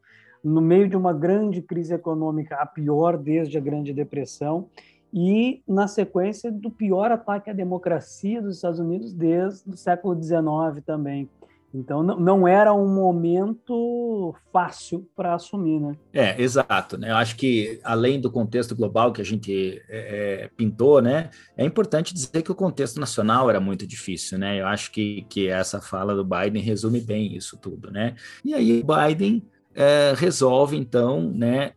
no 0.48 0.62
meio 0.62 0.88
de 0.88 0.96
uma 0.96 1.12
grande 1.12 1.62
crise 1.62 1.94
econômica, 1.94 2.56
a 2.56 2.66
pior 2.66 3.18
desde 3.18 3.58
a 3.58 3.62
Grande 3.62 3.92
Depressão, 3.92 4.70
e 5.13 5.62
na 5.68 5.88
sequência 5.88 6.50
do 6.51 6.72
pior 6.72 7.12
ataque 7.12 7.50
à 7.50 7.54
democracia 7.54 8.42
dos 8.42 8.56
Estados 8.56 8.80
Unidos 8.80 9.13
desde 9.13 9.70
o 9.70 9.75
século 9.75 10.22
XIX 10.22 10.84
também. 10.86 11.30
Então 11.74 12.01
não, 12.01 12.48
era 12.48 12.74
um 12.74 12.88
momento 12.88 14.34
fácil 14.54 15.06
para 15.16 15.36
assumir, 15.36 15.82
né? 15.82 15.98
É, 16.13 16.42
exato. 16.42 16.98
Né? 16.98 17.12
Eu 17.12 17.18
acho 17.18 17.36
que 17.36 17.80
além 17.84 18.20
do 18.20 18.32
contexto 18.32 18.74
global 18.74 19.12
que 19.12 19.22
a 19.22 19.25
gente 19.25 19.82
é, 19.89 20.46
é, 20.46 20.50
pintou, 20.56 21.01
né, 21.01 21.30
é 21.58 21.66
importante 21.66 22.13
dizer 22.13 22.42
que 22.42 22.51
o 22.51 22.56
contexto 22.56 23.01
nacional 23.01 23.50
era 23.50 23.60
muito 23.60 23.86
difícil, 23.86 24.38
né? 24.38 24.60
Eu 24.62 24.66
acho 24.66 24.92
que, 24.92 25.25
que 25.30 25.50
essa 25.50 25.82
fala 25.82 26.16
do 26.16 26.24
Biden 26.24 26.63
resume 26.63 27.01
bem 27.01 27.36
isso 27.36 27.58
tudo, 27.58 27.92
né? 27.92 28.16
E 28.46 28.54
aí 28.54 28.82
o 28.82 28.86
Biden 28.86 29.44
é, 29.78 30.14
resolve 30.18 30.76
então, 30.76 31.32
né, 31.32 31.74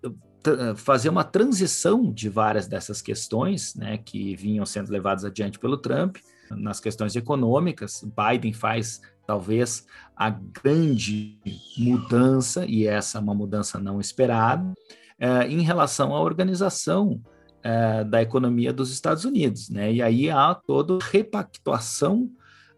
fazer 0.74 1.10
uma 1.10 1.22
transição 1.22 2.10
de 2.10 2.30
várias 2.30 2.66
dessas 2.66 3.02
questões, 3.02 3.74
né, 3.74 3.98
que 3.98 4.34
vinham 4.34 4.64
sendo 4.64 4.90
levadas 4.90 5.22
adiante 5.22 5.58
pelo 5.58 5.76
Trump 5.76 6.16
nas 6.50 6.80
questões 6.80 7.14
econômicas. 7.14 8.02
Biden 8.02 8.54
faz 8.54 9.02
talvez 9.26 9.86
a 10.16 10.30
grande 10.30 11.38
mudança, 11.76 12.64
e 12.66 12.86
essa 12.86 13.18
é 13.18 13.20
uma 13.20 13.34
mudança 13.34 13.78
não 13.78 14.00
esperada, 14.00 14.72
é, 15.18 15.46
em 15.46 15.60
relação 15.60 16.14
à 16.14 16.20
organização 16.22 17.20
é, 17.62 18.02
da 18.02 18.22
economia 18.22 18.72
dos 18.72 18.90
Estados 18.90 19.26
Unidos. 19.26 19.68
Né? 19.68 19.92
E 19.92 20.02
aí 20.02 20.30
há 20.30 20.54
toda 20.54 20.98
repactuação 21.04 22.30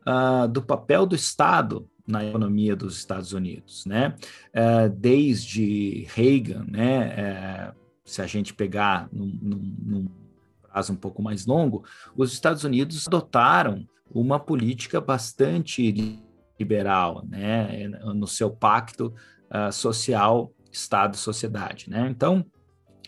uh, 0.06 0.48
do 0.48 0.62
papel 0.62 1.06
do 1.06 1.14
Estado 1.14 1.88
na 2.06 2.24
economia 2.24 2.74
dos 2.74 2.96
Estados 2.96 3.32
Unidos, 3.32 3.84
né? 3.86 4.14
Uh, 4.54 4.88
desde 4.88 6.06
Reagan, 6.14 6.64
né? 6.68 7.72
Uh, 7.74 7.82
se 8.04 8.20
a 8.20 8.26
gente 8.26 8.52
pegar 8.52 9.08
num, 9.12 9.38
num, 9.40 9.76
num, 9.78 10.08
prazo 10.62 10.92
um 10.92 10.96
pouco 10.96 11.22
mais 11.22 11.46
longo, 11.46 11.84
os 12.16 12.32
Estados 12.32 12.64
Unidos 12.64 13.06
adotaram 13.06 13.86
uma 14.10 14.40
política 14.40 15.00
bastante 15.00 16.22
liberal, 16.58 17.24
né, 17.26 17.88
no 17.88 18.26
seu 18.26 18.50
pacto 18.50 19.14
uh, 19.50 19.72
social 19.72 20.52
Estado-sociedade, 20.70 21.90
né? 21.90 22.08
Então, 22.10 22.44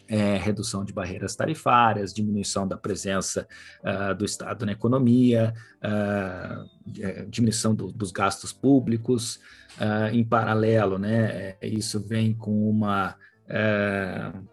é, 0.09 0.37
redução 0.37 0.85
de 0.85 0.93
barreiras 0.93 1.35
tarifárias, 1.35 2.13
diminuição 2.13 2.69
da 2.69 2.77
presença 2.77 3.47
uh, 3.83 4.15
do 4.15 4.25
Estado 4.25 4.67
na 4.67 4.73
economia, 4.73 5.55
uh, 5.83 7.29
diminuição 7.29 7.75
do, 7.75 7.91
dos 7.91 8.13
gastos 8.13 8.53
públicos. 8.53 9.41
Uh, 9.79 10.15
em 10.15 10.25
paralelo, 10.25 10.99
né, 10.99 11.57
isso 11.63 12.01
vem 12.01 12.33
com 12.33 12.71
uma, 12.71 13.17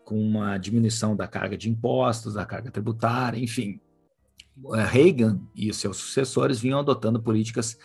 com 0.04 0.20
uma 0.20 0.58
diminuição 0.58 1.16
da 1.16 1.28
carga 1.28 1.58
de 1.58 1.70
impostos, 1.70 2.34
da 2.34 2.46
carga 2.46 2.72
tributária, 2.72 3.40
enfim. 3.40 3.80
Reagan 4.90 5.40
e 5.56 5.74
seus 5.74 5.98
sucessores 5.98 6.60
vinham 6.60 6.80
adotando 6.80 7.22
políticas 7.22 7.78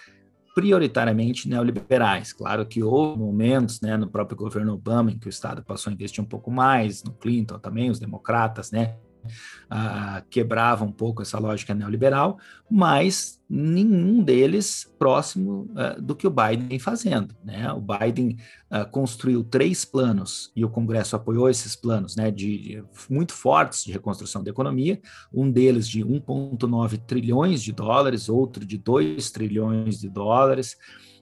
prioritariamente 0.57 1.51
neoliberais. 1.51 2.33
Claro 2.33 2.65
que 2.65 2.83
houve 2.83 3.19
momentos, 3.21 3.79
né, 3.83 3.95
no 3.95 4.09
próprio 4.09 4.39
governo 4.39 4.73
Obama, 4.73 5.11
em 5.11 5.19
que 5.19 5.27
o 5.27 5.29
Estado 5.29 5.63
passou 5.63 5.91
a 5.91 5.93
investir 5.93 6.25
um 6.25 6.27
pouco 6.27 6.51
mais, 6.51 7.05
no 7.05 7.13
Clinton 7.13 7.59
também, 7.59 7.91
os 7.91 7.99
democratas, 7.99 8.71
né, 8.71 8.97
quebrava 10.31 10.85
um 10.85 10.93
pouco 10.93 11.23
essa 11.23 11.39
lógica 11.39 11.75
neoliberal, 11.75 12.39
mas 12.71 13.41
nenhum 13.49 14.23
deles 14.23 14.93
próximo 14.99 15.71
uh, 15.73 16.01
do 16.03 16.17
que 16.17 16.27
o 16.27 16.31
Biden 16.31 16.69
vem 16.69 16.79
fazendo. 16.79 17.35
Né? 17.45 17.71
O 17.73 17.81
Biden 17.81 18.37
uh, 18.71 18.89
construiu 18.91 19.45
três 19.45 19.85
planos 19.85 20.51
e 20.55 20.65
o 20.65 20.69
Congresso 20.69 21.15
apoiou 21.15 21.49
esses 21.49 21.77
planos, 21.77 22.17
né, 22.17 22.31
de, 22.31 22.59
de 22.59 22.85
muito 23.09 23.33
fortes 23.33 23.85
de 23.85 23.93
reconstrução 23.93 24.43
da 24.43 24.51
economia. 24.51 25.01
Um 25.33 25.51
deles 25.51 25.89
de 25.89 26.05
1,9 26.05 26.99
trilhões 27.07 27.63
de 27.63 27.73
dólares, 27.73 28.29
outro 28.29 28.65
de 28.65 28.77
2 28.79 29.31
trilhões 29.31 30.01
de 30.01 30.09
dólares 30.09 30.77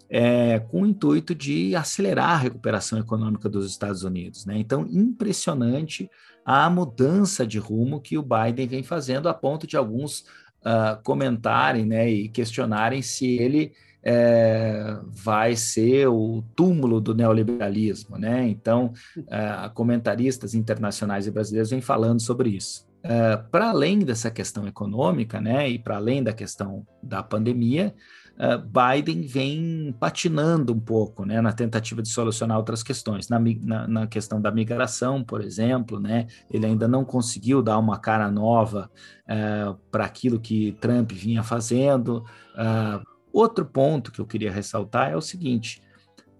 é, 0.08 0.60
com 0.60 0.82
o 0.82 0.86
intuito 0.86 1.34
de 1.34 1.74
acelerar 1.74 2.30
a 2.30 2.36
recuperação 2.36 2.98
econômica 2.98 3.48
dos 3.48 3.68
Estados 3.68 4.04
Unidos. 4.04 4.46
Né? 4.46 4.58
Então, 4.58 4.86
impressionante 4.90 6.10
a 6.44 6.68
mudança 6.68 7.46
de 7.46 7.58
rumo 7.58 8.00
que 8.00 8.18
o 8.18 8.22
Biden 8.22 8.66
vem 8.66 8.82
fazendo, 8.82 9.28
a 9.28 9.34
ponto 9.34 9.66
de 9.66 9.76
alguns 9.76 10.20
uh, 10.60 11.02
comentarem 11.02 11.86
né, 11.86 12.08
e 12.08 12.28
questionarem 12.28 13.00
se 13.02 13.26
ele 13.36 13.72
é, 14.02 14.98
vai 15.06 15.56
ser 15.56 16.08
o 16.08 16.44
túmulo 16.54 17.00
do 17.00 17.14
neoliberalismo. 17.14 18.18
Né? 18.18 18.46
Então, 18.48 18.92
uh, 19.16 19.72
comentaristas 19.72 20.54
internacionais 20.54 21.26
e 21.26 21.30
brasileiros 21.30 21.70
vêm 21.70 21.80
falando 21.80 22.20
sobre 22.20 22.50
isso. 22.50 22.86
Uh, 23.04 23.42
para 23.50 23.70
além 23.70 23.98
dessa 24.00 24.30
questão 24.30 24.66
econômica, 24.66 25.40
né, 25.40 25.68
e 25.68 25.78
para 25.78 25.96
além 25.96 26.22
da 26.22 26.32
questão 26.32 26.86
da 27.02 27.22
pandemia, 27.22 27.94
Biden 28.36 29.22
vem 29.22 29.94
patinando 29.98 30.72
um 30.72 30.80
pouco 30.80 31.24
né, 31.24 31.40
na 31.40 31.52
tentativa 31.52 32.02
de 32.02 32.08
solucionar 32.08 32.58
outras 32.58 32.82
questões. 32.82 33.28
Na, 33.28 33.38
na, 33.38 33.86
na, 33.86 34.06
questão 34.06 34.40
da 34.40 34.50
migração, 34.50 35.22
por 35.22 35.40
exemplo, 35.40 36.00
né, 36.00 36.26
ele 36.50 36.66
ainda 36.66 36.88
não 36.88 37.04
conseguiu 37.04 37.62
dar 37.62 37.78
uma 37.78 37.98
cara 37.98 38.30
nova 38.30 38.90
uh, 39.24 39.74
para 39.90 40.04
aquilo 40.04 40.40
que 40.40 40.72
Trump 40.80 41.12
vinha 41.12 41.42
fazendo. 41.44 42.24
Uh, 42.54 43.04
outro 43.32 43.64
ponto 43.64 44.10
que 44.10 44.20
eu 44.20 44.26
queria 44.26 44.50
ressaltar 44.50 45.12
é 45.12 45.16
o 45.16 45.20
seguinte: 45.20 45.80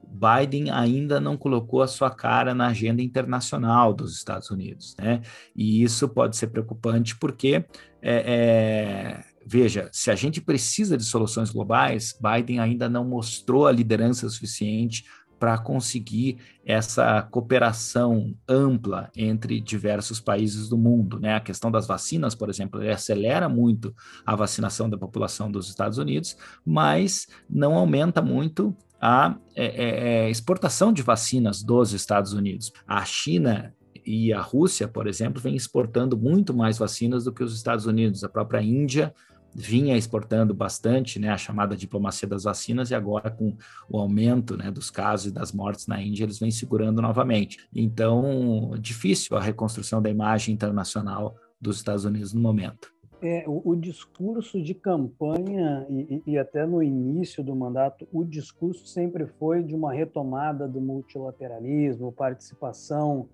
Biden 0.05 0.71
ainda 0.71 1.21
não 1.21 1.37
colocou 1.37 1.83
a 1.83 1.89
sua 1.89 2.11
cara 2.11 2.55
na 2.55 2.69
agenda 2.69 3.03
internacional 3.03 3.93
dos 3.93 4.17
Estados 4.17 4.51
Unidos, 4.51 4.97
né? 4.99 5.21
E 5.55 5.83
isso 5.83 6.09
pode 6.09 6.37
ser 6.37 6.49
preocupante 6.49 7.17
porque 7.17 7.65
é, 8.03 9.23
é 9.23 9.34
Veja, 9.47 9.89
se 9.93 10.11
a 10.11 10.15
gente 10.15 10.41
precisa 10.41 10.97
de 10.97 11.05
soluções 11.05 11.51
globais, 11.51 12.19
Biden 12.21 12.61
ainda 12.61 12.89
não 12.89 13.05
mostrou 13.05 13.67
a 13.67 13.73
liderança 13.73 14.29
suficiente 14.29 15.05
para 15.39 15.59
conseguir 15.59 16.39
essa 16.65 17.21
cooperação 17.23 18.35
ampla 18.49 19.11
entre 19.15 19.61
diversos 19.61 20.19
países 20.19 20.69
do 20.69 20.79
mundo. 20.79 21.21
Né? 21.21 21.35
A 21.35 21.41
questão 21.41 21.71
das 21.71 21.87
vacinas, 21.87 22.35
por 22.35 22.49
exemplo, 22.49 22.81
ele 22.81 22.91
acelera 22.91 23.49
muito 23.49 23.95
a 24.25 24.35
vacinação 24.35 24.89
da 24.89 24.97
população 24.97 25.51
dos 25.51 25.69
Estados 25.69 25.99
Unidos, 25.99 26.37
mas 26.65 27.27
não 27.49 27.75
aumenta 27.75 28.23
muito 28.23 28.75
a 28.99 29.37
é, 29.55 29.67
é, 29.67 30.25
é 30.27 30.31
exportação 30.31 30.91
de 30.91 31.03
vacinas 31.03 31.63
dos 31.63 31.93
Estados 31.93 32.33
Unidos. 32.33 32.73
A 32.87 33.05
China 33.05 33.75
e 34.07 34.33
a 34.33 34.41
Rússia, 34.41 34.89
por 34.89 35.07
exemplo, 35.07 35.43
vem 35.43 35.57
exportando 35.57 36.17
muito 36.17 36.55
mais 36.55 36.79
vacinas 36.79 37.25
do 37.25 37.33
que 37.33 37.43
os 37.43 37.55
Estados 37.55 37.87
Unidos. 37.87 38.25
A 38.25 38.29
própria 38.29 38.63
Índia 38.63 39.15
vinha 39.55 39.97
exportando 39.97 40.53
bastante, 40.53 41.19
né, 41.19 41.29
a 41.29 41.39
chamada 41.39 41.77
diplomacia 41.77 42.29
das 42.29 42.45
vacinas, 42.45 42.91
e 42.91 42.95
agora 42.95 43.31
com 43.31 43.57
o 43.89 43.99
aumento 43.99 44.57
né, 44.57 44.71
dos 44.71 44.91
casos 44.91 45.27
e 45.27 45.31
das 45.31 45.53
mortes 45.53 45.87
na 45.87 46.03
Índia, 46.03 46.25
eles 46.25 46.39
vêm 46.39 46.51
segurando 46.51 47.01
novamente. 47.01 47.59
Então, 47.75 48.73
difícil 48.79 49.37
a 49.37 49.41
reconstrução 49.41 50.03
da 50.03 50.11
imagem 50.11 50.55
internacional 50.55 51.37
dos 51.61 51.77
Estados 51.77 52.05
Unidos 52.05 52.33
no 52.33 52.41
momento. 52.41 52.93
É, 53.23 53.45
o, 53.47 53.71
o, 53.71 53.75
discurso 53.75 54.61
de 54.61 54.75
campanha 54.75 55.87
e, 55.89 56.23
e, 56.27 56.39
até 56.39 56.67
no 56.67 56.83
início 56.83 57.43
do 57.43 57.57
mandato, 57.57 58.07
o 58.13 58.23
discurso 58.23 58.87
sempre 58.87 59.27
foi 59.27 59.63
de 59.63 59.75
uma 59.75 59.95
retomada 59.95 60.69
do 60.69 60.79
multilateralismo, 60.79 62.13
participação 62.13 63.27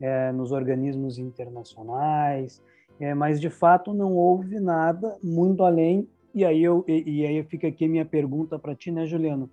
é, 0.00 0.30
nos 0.30 0.52
organismos 0.52 1.18
internacionais, 1.18 2.62
é, 3.02 3.14
mas 3.14 3.40
de 3.40 3.50
fato 3.50 3.92
não 3.92 4.14
houve 4.14 4.60
nada 4.60 5.18
muito 5.20 5.64
além. 5.64 6.08
E 6.32 6.44
aí 6.44 6.62
eu 6.62 6.84
e, 6.86 7.18
e 7.18 7.26
aí 7.26 7.42
fica 7.42 7.66
aqui 7.66 7.88
minha 7.88 8.04
pergunta 8.04 8.60
para 8.60 8.76
ti, 8.76 8.92
né, 8.92 9.06
Juliano? 9.06 9.50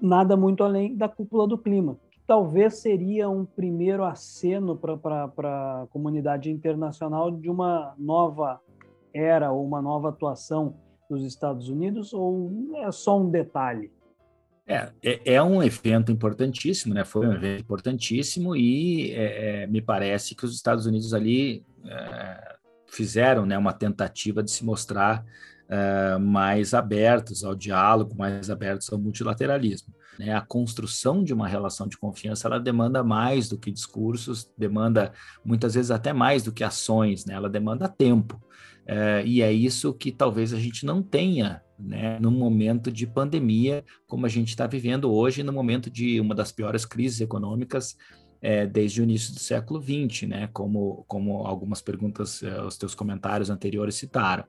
Nada 0.00 0.36
muito 0.36 0.62
além 0.62 0.94
da 0.94 1.08
cúpula 1.08 1.48
do 1.48 1.58
clima, 1.58 1.98
que 2.08 2.20
talvez 2.24 2.78
seria 2.78 3.28
um 3.28 3.44
primeiro 3.44 4.04
aceno 4.04 4.76
para 4.76 5.24
a 5.24 5.86
comunidade 5.90 6.52
internacional 6.52 7.32
de 7.32 7.50
uma 7.50 7.94
nova 7.98 8.60
era 9.12 9.50
ou 9.50 9.66
uma 9.66 9.82
nova 9.82 10.10
atuação 10.10 10.76
dos 11.10 11.24
Estados 11.24 11.68
Unidos, 11.68 12.12
ou 12.12 12.52
é 12.76 12.92
só 12.92 13.18
um 13.18 13.28
detalhe? 13.28 13.90
É, 14.64 14.92
é, 15.02 15.34
é, 15.34 15.42
um 15.42 15.62
evento 15.62 16.12
importantíssimo, 16.12 16.94
né? 16.94 17.04
Foi 17.04 17.26
um 17.26 17.32
evento 17.32 17.62
importantíssimo 17.62 18.54
e 18.54 19.10
é, 19.12 19.62
é 19.62 19.66
me 19.66 19.82
parece 19.82 20.36
que 20.36 20.44
os 20.44 20.54
Estados 20.54 20.86
Unidos 20.86 21.12
ali 21.12 21.64
é, 21.84 22.57
fizeram 22.88 23.46
né, 23.46 23.56
uma 23.56 23.72
tentativa 23.72 24.42
de 24.42 24.50
se 24.50 24.64
mostrar 24.64 25.24
uh, 25.68 26.18
mais 26.18 26.74
abertos 26.74 27.44
ao 27.44 27.54
diálogo, 27.54 28.16
mais 28.16 28.50
abertos 28.50 28.92
ao 28.92 28.98
multilateralismo. 28.98 29.94
Né? 30.18 30.34
A 30.34 30.40
construção 30.40 31.22
de 31.22 31.32
uma 31.32 31.46
relação 31.46 31.86
de 31.86 31.96
confiança 31.96 32.48
ela 32.48 32.58
demanda 32.58 33.04
mais 33.04 33.48
do 33.48 33.58
que 33.58 33.70
discursos, 33.70 34.50
demanda 34.56 35.12
muitas 35.44 35.74
vezes 35.74 35.90
até 35.90 36.12
mais 36.12 36.42
do 36.42 36.52
que 36.52 36.64
ações, 36.64 37.24
né? 37.24 37.34
ela 37.34 37.48
demanda 37.48 37.88
tempo. 37.88 38.42
Uh, 38.84 39.20
e 39.24 39.42
é 39.42 39.52
isso 39.52 39.92
que 39.92 40.10
talvez 40.10 40.54
a 40.54 40.58
gente 40.58 40.86
não 40.86 41.02
tenha 41.02 41.62
né, 41.78 42.18
no 42.18 42.30
momento 42.30 42.90
de 42.90 43.06
pandemia, 43.06 43.84
como 44.06 44.24
a 44.24 44.28
gente 44.28 44.48
está 44.48 44.66
vivendo 44.66 45.12
hoje, 45.12 45.42
no 45.42 45.52
momento 45.52 45.90
de 45.90 46.18
uma 46.18 46.34
das 46.34 46.50
piores 46.50 46.84
crises 46.84 47.20
econômicas 47.20 47.96
é, 48.40 48.66
desde 48.66 49.00
o 49.00 49.04
início 49.04 49.34
do 49.34 49.40
século 49.40 49.82
XX, 49.82 50.28
né? 50.28 50.48
Como, 50.52 51.04
como 51.08 51.46
algumas 51.46 51.80
perguntas, 51.80 52.42
é, 52.42 52.62
os 52.62 52.76
teus 52.76 52.94
comentários 52.94 53.50
anteriores 53.50 53.94
citaram. 53.94 54.44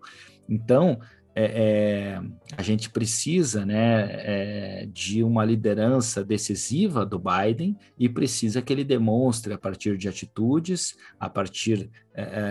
Então, 0.47 0.99
é, 1.36 1.43
é, 1.43 2.21
a 2.58 2.62
gente 2.62 2.89
precisa 2.89 3.65
né, 3.65 4.08
é, 4.12 4.89
de 4.91 5.23
uma 5.23 5.45
liderança 5.45 6.23
decisiva 6.23 7.06
do 7.06 7.19
Biden 7.19 7.78
e 7.97 8.10
precisa 8.10 8.62
que 8.62 8.73
ele 8.73 8.84
demonstre, 8.84 9.54
a 9.54 9.58
partir 9.58 9.97
de 9.97 10.10
atitudes, 10.10 10.97
a 11.19 11.30
partir 11.30 11.89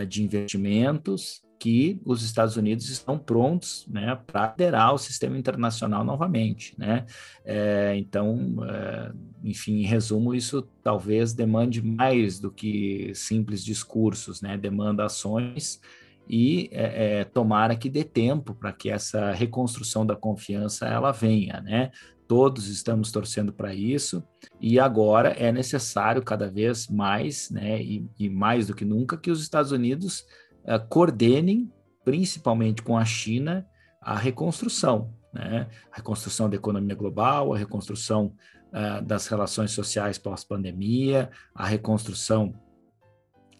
de 0.08 0.22
investimentos, 0.22 1.42
que 1.58 2.00
os 2.04 2.22
Estados 2.22 2.56
Unidos 2.56 2.88
estão 2.88 3.18
prontos 3.18 3.86
né, 3.88 4.16
para 4.26 4.50
liderar 4.50 4.94
o 4.94 4.98
sistema 4.98 5.36
internacional 5.36 6.04
novamente. 6.04 6.74
Né? 6.78 7.04
É, 7.44 7.96
então, 7.96 8.56
é, 8.64 9.12
enfim, 9.42 9.80
em 9.80 9.86
resumo, 9.86 10.34
isso 10.34 10.62
talvez 10.82 11.32
demande 11.32 11.82
mais 11.82 12.38
do 12.38 12.50
que 12.50 13.12
simples 13.14 13.64
discursos, 13.64 14.40
né? 14.40 14.56
demanda 14.56 15.04
ações 15.04 15.80
e 16.28 16.68
é, 16.70 17.20
é 17.20 17.24
tomara 17.24 17.74
que 17.74 17.88
dê 17.88 18.04
tempo 18.04 18.54
para 18.54 18.72
que 18.72 18.90
essa 18.90 19.32
reconstrução 19.32 20.04
da 20.04 20.14
confiança 20.14 20.86
ela 20.86 21.10
venha, 21.10 21.60
né? 21.62 21.90
Todos 22.26 22.68
estamos 22.68 23.10
torcendo 23.10 23.54
para 23.54 23.72
isso 23.72 24.22
e 24.60 24.78
agora 24.78 25.30
é 25.30 25.50
necessário 25.50 26.22
cada 26.22 26.50
vez 26.50 26.86
mais, 26.86 27.48
né? 27.48 27.80
E, 27.80 28.06
e 28.18 28.28
mais 28.28 28.66
do 28.66 28.74
que 28.74 28.84
nunca 28.84 29.16
que 29.16 29.30
os 29.30 29.40
Estados 29.40 29.72
Unidos 29.72 30.26
uh, 30.68 30.88
coordenem, 30.88 31.72
principalmente 32.04 32.82
com 32.82 32.96
a 32.96 33.04
China, 33.04 33.66
a 34.00 34.16
reconstrução, 34.16 35.12
né? 35.32 35.68
A 35.92 35.96
reconstrução 35.96 36.48
da 36.48 36.56
economia 36.56 36.94
global, 36.94 37.52
a 37.52 37.58
reconstrução 37.58 38.34
uh, 38.72 39.02
das 39.04 39.26
relações 39.26 39.72
sociais 39.72 40.18
pós-pandemia, 40.18 41.30
a 41.54 41.66
reconstrução 41.66 42.54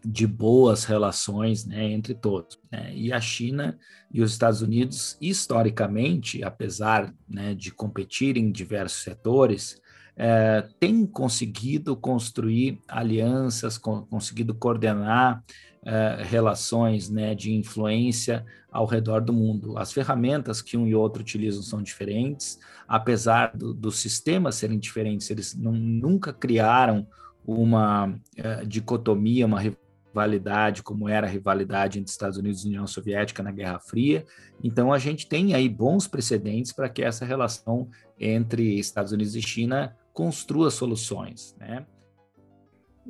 de 0.05 0.27
boas 0.27 0.85
relações 0.85 1.67
né, 1.67 1.91
entre 1.91 2.15
todos. 2.15 2.59
Né? 2.71 2.95
E 2.95 3.13
a 3.13 3.21
China 3.21 3.79
e 4.13 4.23
os 4.23 4.31
Estados 4.31 4.63
Unidos, 4.63 5.19
historicamente, 5.21 6.43
apesar 6.43 7.13
né, 7.29 7.55
de 7.55 7.73
competirem 7.73 8.45
em 8.45 8.53
diversos 8.53 9.03
setores, 9.03 9.81
é, 10.17 10.67
têm 10.81 11.07
conseguido 11.07 11.97
construir 11.97 12.81
alianças, 12.89 13.77
com, 13.79 14.03
conseguido 14.03 14.55
coordenar 14.55 15.45
é, 15.89 16.23
relações 16.23 17.09
né, 17.09 17.35
de 17.35 17.51
influência 17.51 18.45
ao 18.71 18.85
redor 18.85 19.23
do 19.23 19.33
mundo. 19.33 19.79
As 19.79 19.91
ferramentas 19.91 20.61
que 20.61 20.77
um 20.77 20.87
e 20.87 20.95
outro 20.95 21.23
utilizam 21.23 21.63
são 21.63 21.83
diferentes, 21.83 22.61
apesar 22.87 23.57
dos 23.57 23.75
do 23.75 23.91
sistemas 23.91 24.57
serem 24.57 24.79
diferentes, 24.79 25.31
eles 25.31 25.55
não, 25.55 25.73
nunca 25.73 26.31
criaram 26.31 27.07
uma 27.43 28.09
uh, 28.09 28.67
dicotomia, 28.67 29.47
uma 29.47 29.59
rivalidade 29.59 30.83
como 30.83 31.09
era 31.09 31.27
a 31.27 31.31
rivalidade 31.31 31.99
entre 31.99 32.11
Estados 32.11 32.37
Unidos 32.37 32.67
e 32.67 32.69
União 32.69 32.87
Soviética 32.87 33.43
na 33.43 33.51
Guerra 33.51 33.79
Fria. 33.79 34.27
Então 34.63 34.93
a 34.93 34.99
gente 34.99 35.27
tem 35.27 35.55
aí 35.55 35.71
bons 35.71 36.07
precedentes 36.07 36.71
para 36.71 36.91
que 36.91 37.03
essa 37.03 37.25
relação 37.25 37.89
entre 38.21 38.79
Estados 38.79 39.13
Unidos 39.13 39.35
e 39.35 39.41
China 39.41 39.97
construa 40.13 40.71
soluções, 40.71 41.57
né? 41.59 41.87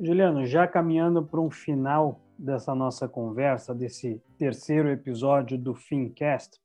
Juliano, 0.01 0.45
já 0.45 0.65
caminhando 0.65 1.21
para 1.21 1.41
um 1.41 1.51
final 1.51 2.21
dessa 2.39 2.73
nossa 2.73 3.07
conversa, 3.07 3.75
desse 3.75 4.21
terceiro 4.37 4.89
episódio 4.89 5.57
do 5.57 5.75
Fincast, 5.75 6.59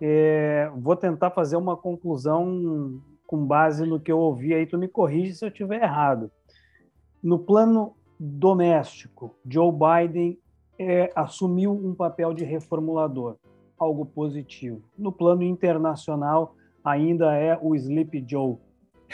é, 0.00 0.70
vou 0.76 0.96
tentar 0.96 1.30
fazer 1.30 1.56
uma 1.56 1.76
conclusão 1.76 3.00
com 3.26 3.46
base 3.46 3.86
no 3.86 4.00
que 4.00 4.10
eu 4.10 4.18
ouvi 4.18 4.52
aí, 4.52 4.66
tu 4.66 4.76
me 4.76 4.88
corrige 4.88 5.34
se 5.34 5.44
eu 5.44 5.48
estiver 5.48 5.82
errado. 5.82 6.30
No 7.22 7.38
plano 7.38 7.94
doméstico, 8.18 9.34
Joe 9.48 9.72
Biden 9.72 10.38
é, 10.78 11.10
assumiu 11.14 11.72
um 11.72 11.94
papel 11.94 12.34
de 12.34 12.44
reformulador, 12.44 13.36
algo 13.78 14.04
positivo. 14.04 14.82
No 14.98 15.12
plano 15.12 15.42
internacional, 15.42 16.54
ainda 16.84 17.34
é 17.34 17.58
o 17.60 17.74
Sleep 17.74 18.24
Joe. 18.28 18.56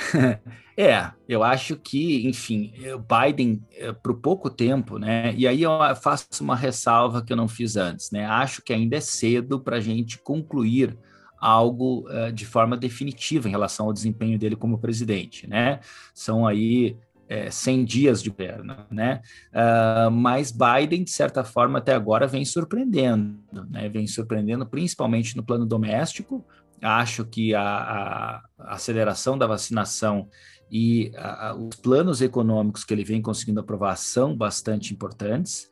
é, 0.77 1.11
eu 1.29 1.43
acho 1.43 1.77
que, 1.77 2.27
enfim, 2.27 2.73
Biden, 3.09 3.63
é, 3.77 3.93
por 3.93 4.15
pouco 4.15 4.49
tempo, 4.49 4.99
né? 4.99 5.35
E 5.37 5.47
aí 5.47 5.63
eu 5.63 5.71
faço 5.97 6.43
uma 6.43 6.57
ressalva 6.57 7.23
que 7.23 7.33
eu 7.33 7.37
não 7.37 7.49
fiz 7.49 7.77
antes, 7.77 8.11
né? 8.11 8.25
Acho 8.27 8.63
que 8.63 8.73
ainda 8.73 8.97
é 8.97 9.01
cedo 9.01 9.61
para 9.61 9.77
a 9.77 9.81
gente 9.81 10.19
concluir 10.19 10.97
algo 11.41 12.07
uh, 12.11 12.31
de 12.31 12.45
forma 12.45 12.77
definitiva 12.77 13.49
em 13.49 13.51
relação 13.51 13.87
ao 13.87 13.93
desempenho 13.93 14.39
dele 14.39 14.55
como 14.55 14.79
presidente, 14.79 15.49
né? 15.49 15.81
São 16.13 16.47
aí 16.47 16.97
é, 17.31 17.51
100 17.51 17.85
dias 17.85 18.23
de 18.23 18.29
governo, 18.29 18.77
né? 18.91 19.23
Uh, 19.53 20.11
mas 20.11 20.53
Biden, 20.53 21.05
de 21.05 21.11
certa 21.13 21.45
forma, 21.45 21.79
até 21.79 21.95
agora 21.95 22.27
vem 22.27 22.45
surpreendendo, 22.45 23.39
né? 23.71 23.89
Vem 23.89 24.07
surpreendendo 24.07 24.67
principalmente 24.67 25.37
no 25.37 25.43
plano 25.43 25.65
doméstico. 25.65 26.45
Acho 26.83 27.25
que 27.25 27.55
a, 27.55 27.63
a 27.63 28.43
aceleração 28.75 29.37
da 29.37 29.47
vacinação 29.47 30.29
e 30.71 31.13
a, 31.17 31.55
os 31.55 31.77
planos 31.77 32.23
econômicos 32.23 32.85
que 32.85 32.95
ele 32.95 33.05
vem 33.05 33.21
conseguindo 33.21 33.61
aprovar 33.61 33.97
são 33.97 34.37
bastante 34.37 34.95
importantes. 34.95 35.69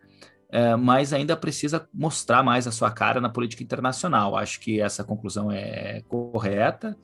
É, 0.51 0.75
mas 0.77 1.13
ainda 1.13 1.37
precisa 1.37 1.87
mostrar 1.93 2.43
mais 2.43 2.67
a 2.67 2.73
sua 2.73 2.91
cara 2.91 3.21
na 3.21 3.29
política 3.29 3.63
internacional. 3.63 4.35
Acho 4.37 4.61
que 4.61 4.81
essa 4.81 5.05
conclusão 5.05 5.53
é 5.53 6.03
correta. 6.09 6.97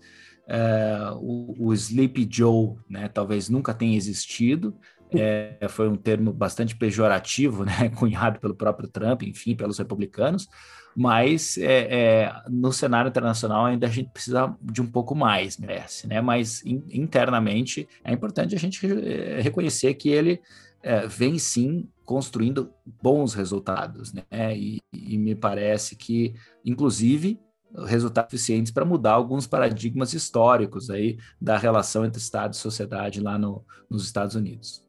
É, 0.47 0.97
o, 1.17 1.69
o 1.69 1.75
Sleepy 1.75 2.27
Joe, 2.31 2.77
né, 2.89 3.09
talvez 3.09 3.49
nunca 3.49 3.75
tenha 3.75 3.97
existido. 3.97 4.77
É, 5.19 5.69
foi 5.69 5.89
um 5.89 5.97
termo 5.97 6.33
bastante 6.33 6.77
pejorativo, 6.77 7.65
né, 7.65 7.89
cunhado 7.97 8.39
pelo 8.39 8.55
próprio 8.55 8.89
Trump, 8.89 9.23
enfim, 9.23 9.55
pelos 9.55 9.79
republicanos. 9.79 10.49
Mas 10.97 11.59
é, 11.59 11.89
é, 11.91 12.43
no 12.49 12.73
cenário 12.73 13.09
internacional 13.09 13.67
ainda 13.67 13.87
a 13.87 13.91
gente 13.91 14.11
precisa 14.11 14.57
de 14.63 14.81
um 14.81 14.87
pouco 14.87 15.15
mais, 15.15 15.59
merece, 15.59 16.07
né? 16.07 16.21
Mas 16.21 16.65
in, 16.65 16.85
internamente 16.89 17.89
é 18.05 18.13
importante 18.13 18.55
a 18.55 18.59
gente 18.59 18.87
é, 18.87 19.41
reconhecer 19.41 19.95
que 19.95 20.09
ele 20.09 20.41
é, 20.83 21.07
vem 21.07 21.37
sim 21.39 21.89
construindo 22.05 22.71
bons 23.03 23.35
resultados, 23.35 24.13
né? 24.13 24.57
E, 24.57 24.81
e 24.93 25.19
me 25.19 25.35
parece 25.35 25.97
que, 25.97 26.35
inclusive, 26.65 27.41
resultados 27.87 28.31
suficientes 28.31 28.71
para 28.71 28.85
mudar 28.85 29.13
alguns 29.13 29.47
paradigmas 29.47 30.13
históricos 30.13 30.91
aí 30.91 31.19
da 31.41 31.57
relação 31.57 32.05
entre 32.05 32.21
Estado 32.21 32.53
e 32.53 32.57
sociedade 32.57 33.21
lá 33.21 33.37
no, 33.37 33.65
nos 33.91 34.05
Estados 34.05 34.37
Unidos. 34.37 34.84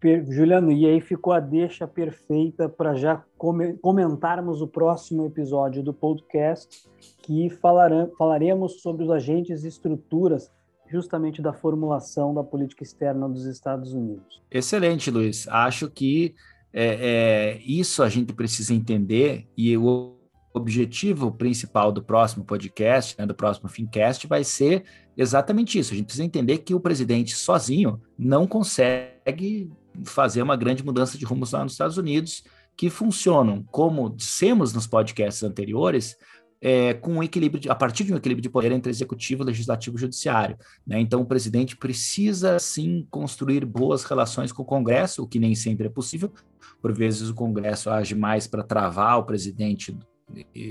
Juliano, 0.00 0.70
e 0.70 0.86
aí 0.86 1.00
ficou 1.00 1.32
a 1.32 1.40
deixa 1.40 1.86
perfeita 1.86 2.68
para 2.68 2.94
já 2.94 3.22
comentarmos 3.82 4.62
o 4.62 4.68
próximo 4.68 5.26
episódio 5.26 5.82
do 5.82 5.92
podcast, 5.92 6.88
que 7.22 7.50
falaremos 7.50 8.80
sobre 8.80 9.04
os 9.04 9.10
agentes 9.10 9.64
e 9.64 9.68
estruturas 9.68 10.50
justamente 10.88 11.42
da 11.42 11.52
formulação 11.52 12.32
da 12.32 12.42
política 12.42 12.82
externa 12.82 13.28
dos 13.28 13.44
Estados 13.44 13.92
Unidos. 13.92 14.42
Excelente, 14.50 15.10
Luiz. 15.10 15.46
Acho 15.48 15.90
que 15.90 16.34
é, 16.72 17.56
é, 17.56 17.62
isso 17.62 18.02
a 18.02 18.08
gente 18.08 18.32
precisa 18.32 18.72
entender 18.72 19.46
e 19.56 19.76
o 19.76 20.16
objetivo 20.54 21.30
principal 21.30 21.92
do 21.92 22.02
próximo 22.02 22.44
podcast, 22.44 23.14
né, 23.18 23.26
do 23.26 23.34
próximo 23.34 23.68
Fincast, 23.68 24.26
vai 24.26 24.42
ser 24.42 24.84
exatamente 25.16 25.78
isso. 25.78 25.92
A 25.92 25.96
gente 25.96 26.06
precisa 26.06 26.24
entender 26.24 26.58
que 26.58 26.74
o 26.74 26.80
presidente 26.80 27.34
sozinho 27.34 28.00
não 28.18 28.46
consegue 28.46 29.70
fazer 30.04 30.42
uma 30.42 30.56
grande 30.56 30.84
mudança 30.84 31.18
de 31.18 31.24
rumos 31.24 31.52
lá 31.52 31.62
nos 31.62 31.72
Estados 31.72 31.98
Unidos, 31.98 32.44
que 32.76 32.88
funcionam, 32.90 33.62
como 33.64 34.08
dissemos 34.08 34.72
nos 34.72 34.86
podcasts 34.86 35.42
anteriores, 35.42 36.16
é, 36.60 36.94
com 36.94 37.14
um 37.14 37.22
equilíbrio, 37.22 37.60
de, 37.60 37.70
a 37.70 37.74
partir 37.74 38.04
de 38.04 38.12
um 38.12 38.16
equilíbrio 38.16 38.42
de 38.42 38.50
poder 38.50 38.72
entre 38.72 38.90
executivo, 38.90 39.44
legislativo 39.44 39.96
e 39.96 40.00
judiciário. 40.00 40.56
Né? 40.86 41.00
Então, 41.00 41.20
o 41.20 41.26
presidente 41.26 41.76
precisa, 41.76 42.58
sim, 42.58 43.06
construir 43.10 43.64
boas 43.64 44.04
relações 44.04 44.52
com 44.52 44.62
o 44.62 44.66
Congresso, 44.66 45.22
o 45.22 45.26
que 45.26 45.38
nem 45.38 45.54
sempre 45.54 45.86
é 45.86 45.90
possível. 45.90 46.32
Por 46.80 46.92
vezes, 46.92 47.28
o 47.28 47.34
Congresso 47.34 47.90
age 47.90 48.14
mais 48.14 48.46
para 48.46 48.62
travar 48.62 49.18
o 49.18 49.24
presidente 49.24 49.96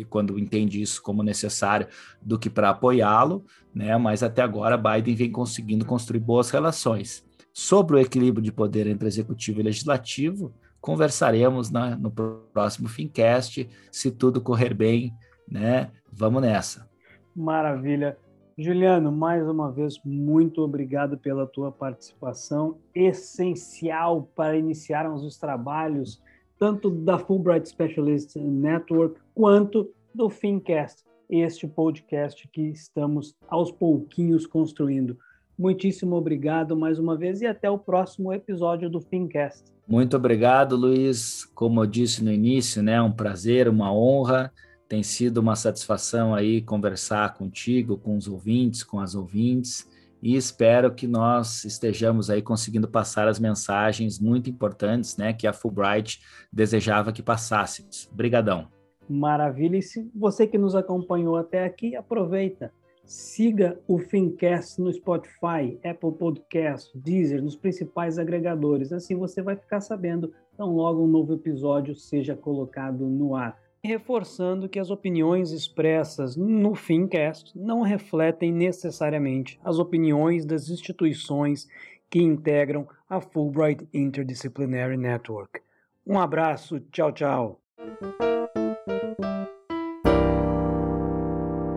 quando 0.10 0.38
entende 0.38 0.82
isso 0.82 1.02
como 1.02 1.24
necessário 1.24 1.88
do 2.22 2.38
que 2.38 2.50
para 2.50 2.70
apoiá-lo, 2.70 3.44
né? 3.74 3.98
Mas 3.98 4.22
até 4.22 4.42
agora 4.42 4.78
Biden 4.78 5.16
vem 5.16 5.32
conseguindo 5.32 5.84
construir 5.84 6.20
boas 6.20 6.52
relações. 6.52 7.26
Sobre 7.60 7.96
o 7.96 8.00
equilíbrio 8.00 8.43
de 8.43 8.52
poder 8.52 8.86
entre 8.86 9.08
executivo 9.08 9.60
e 9.60 9.63
legislativo, 9.63 10.54
conversaremos 10.80 11.72
na, 11.72 11.96
no 11.96 12.12
próximo 12.12 12.88
Fincast, 12.88 13.67
se 13.91 14.12
tudo 14.12 14.39
correr 14.39 14.76
bem 14.76 15.12
né? 15.50 15.89
Vamos 16.12 16.41
nessa. 16.41 16.88
Maravilha. 17.36 18.15
Juliano, 18.56 19.12
mais 19.12 19.48
uma 19.48 19.72
vez, 19.72 20.00
muito 20.06 20.62
obrigado 20.62 21.17
pela 21.17 21.48
tua 21.48 21.72
participação, 21.72 22.78
essencial 22.93 24.30
para 24.36 24.56
iniciarmos 24.56 25.24
os 25.24 25.38
trabalhos 25.38 26.22
tanto 26.60 26.91
da 26.91 27.17
Fulbright 27.17 27.70
Specialist 27.70 28.36
Network 28.36 29.20
quanto 29.34 29.91
do 30.13 30.30
Fincast, 30.30 31.04
este 31.28 31.67
podcast 31.67 32.48
que 32.48 32.62
estamos 32.70 33.36
aos 33.48 33.72
pouquinhos 33.72 34.46
construindo. 34.46 35.17
Muitíssimo 35.58 36.15
obrigado 36.15 36.78
mais 36.78 37.00
uma 37.00 37.17
vez 37.17 37.41
e 37.41 37.48
até 37.48 37.70
o 37.70 37.78
próximo 37.78 38.32
episódio 38.32 38.89
do 38.89 39.02
Fincast. 39.02 39.63
Muito 39.88 40.15
obrigado, 40.15 40.76
Luiz. 40.76 41.46
Como 41.56 41.82
eu 41.82 41.88
disse 41.88 42.24
no 42.24 42.32
início, 42.32 42.84
né, 42.84 43.02
um 43.02 43.12
prazer, 43.12 43.67
uma 43.67 43.91
honra 43.91 44.52
tem 44.88 45.04
sido 45.04 45.39
uma 45.39 45.56
satisfação 45.56 46.34
aí 46.34 46.62
conversar 46.62 47.34
contigo, 47.34 47.98
com 47.98 48.15
os 48.15 48.28
ouvintes, 48.28 48.84
com 48.84 49.00
as 49.00 49.15
ouvintes, 49.15 49.89
e 50.24 50.36
espero 50.36 50.93
que 50.93 51.06
nós 51.06 51.65
estejamos 51.65 52.30
aí 52.30 52.41
conseguindo 52.41 52.88
passar 52.88 53.28
as 53.28 53.39
mensagens 53.39 54.20
muito 54.20 54.50
importantes, 54.50 55.17
né, 55.17 55.34
que 55.34 55.46
a 55.46 55.54
Fulbright 55.54 56.22
desejava 56.52 57.12
que 57.12 57.22
passássemos. 57.22 58.10
Obrigadão. 58.12 58.67
Maravilha. 59.10 59.78
E 59.78 59.82
se 59.82 60.10
você 60.15 60.48
que 60.48 60.58
nos 60.58 60.76
acompanhou 60.76 61.36
até 61.36 61.65
aqui, 61.65 61.96
aproveita. 61.96 62.72
Siga 63.08 63.80
o 63.88 63.98
Fincast 63.98 64.80
no 64.80 64.91
Spotify, 64.93 65.80
Apple 65.84 66.12
Podcast, 66.12 66.91
Deezer, 66.96 67.41
nos 67.41 67.56
principais 67.56 68.20
agregadores. 68.20 68.91
Assim 68.91 69.15
você 69.15 69.41
vai 69.41 69.56
ficar 69.56 69.82
sabendo 69.82 70.32
tão 70.56 70.76
logo 70.76 71.04
um 71.04 71.08
novo 71.08 71.34
episódio 71.34 71.96
seja 71.96 72.36
colocado 72.36 73.08
no 73.08 73.36
ar 73.36 73.58
reforçando 73.84 74.67
que 74.67 74.80
as 74.80 74.89
opiniões 74.89 75.52
expressas 75.52 76.36
no 76.36 76.76
Fincast 76.76 77.58
não 77.58 77.82
refletem 77.82 78.52
necessariamente 78.52 79.60
as 79.63 79.80
opiniões 79.80 80.46
das 80.46 80.70
instituições 80.70 81.67
que 82.10 82.20
integram 82.20 82.88
a 83.10 83.22
Fulbright 83.22 83.88
Interdisciplinary 83.93 84.98
Network. 84.98 85.62
Um 86.06 86.20
abraço, 86.20 86.80
tchau, 86.91 87.12
tchau. 87.12 87.62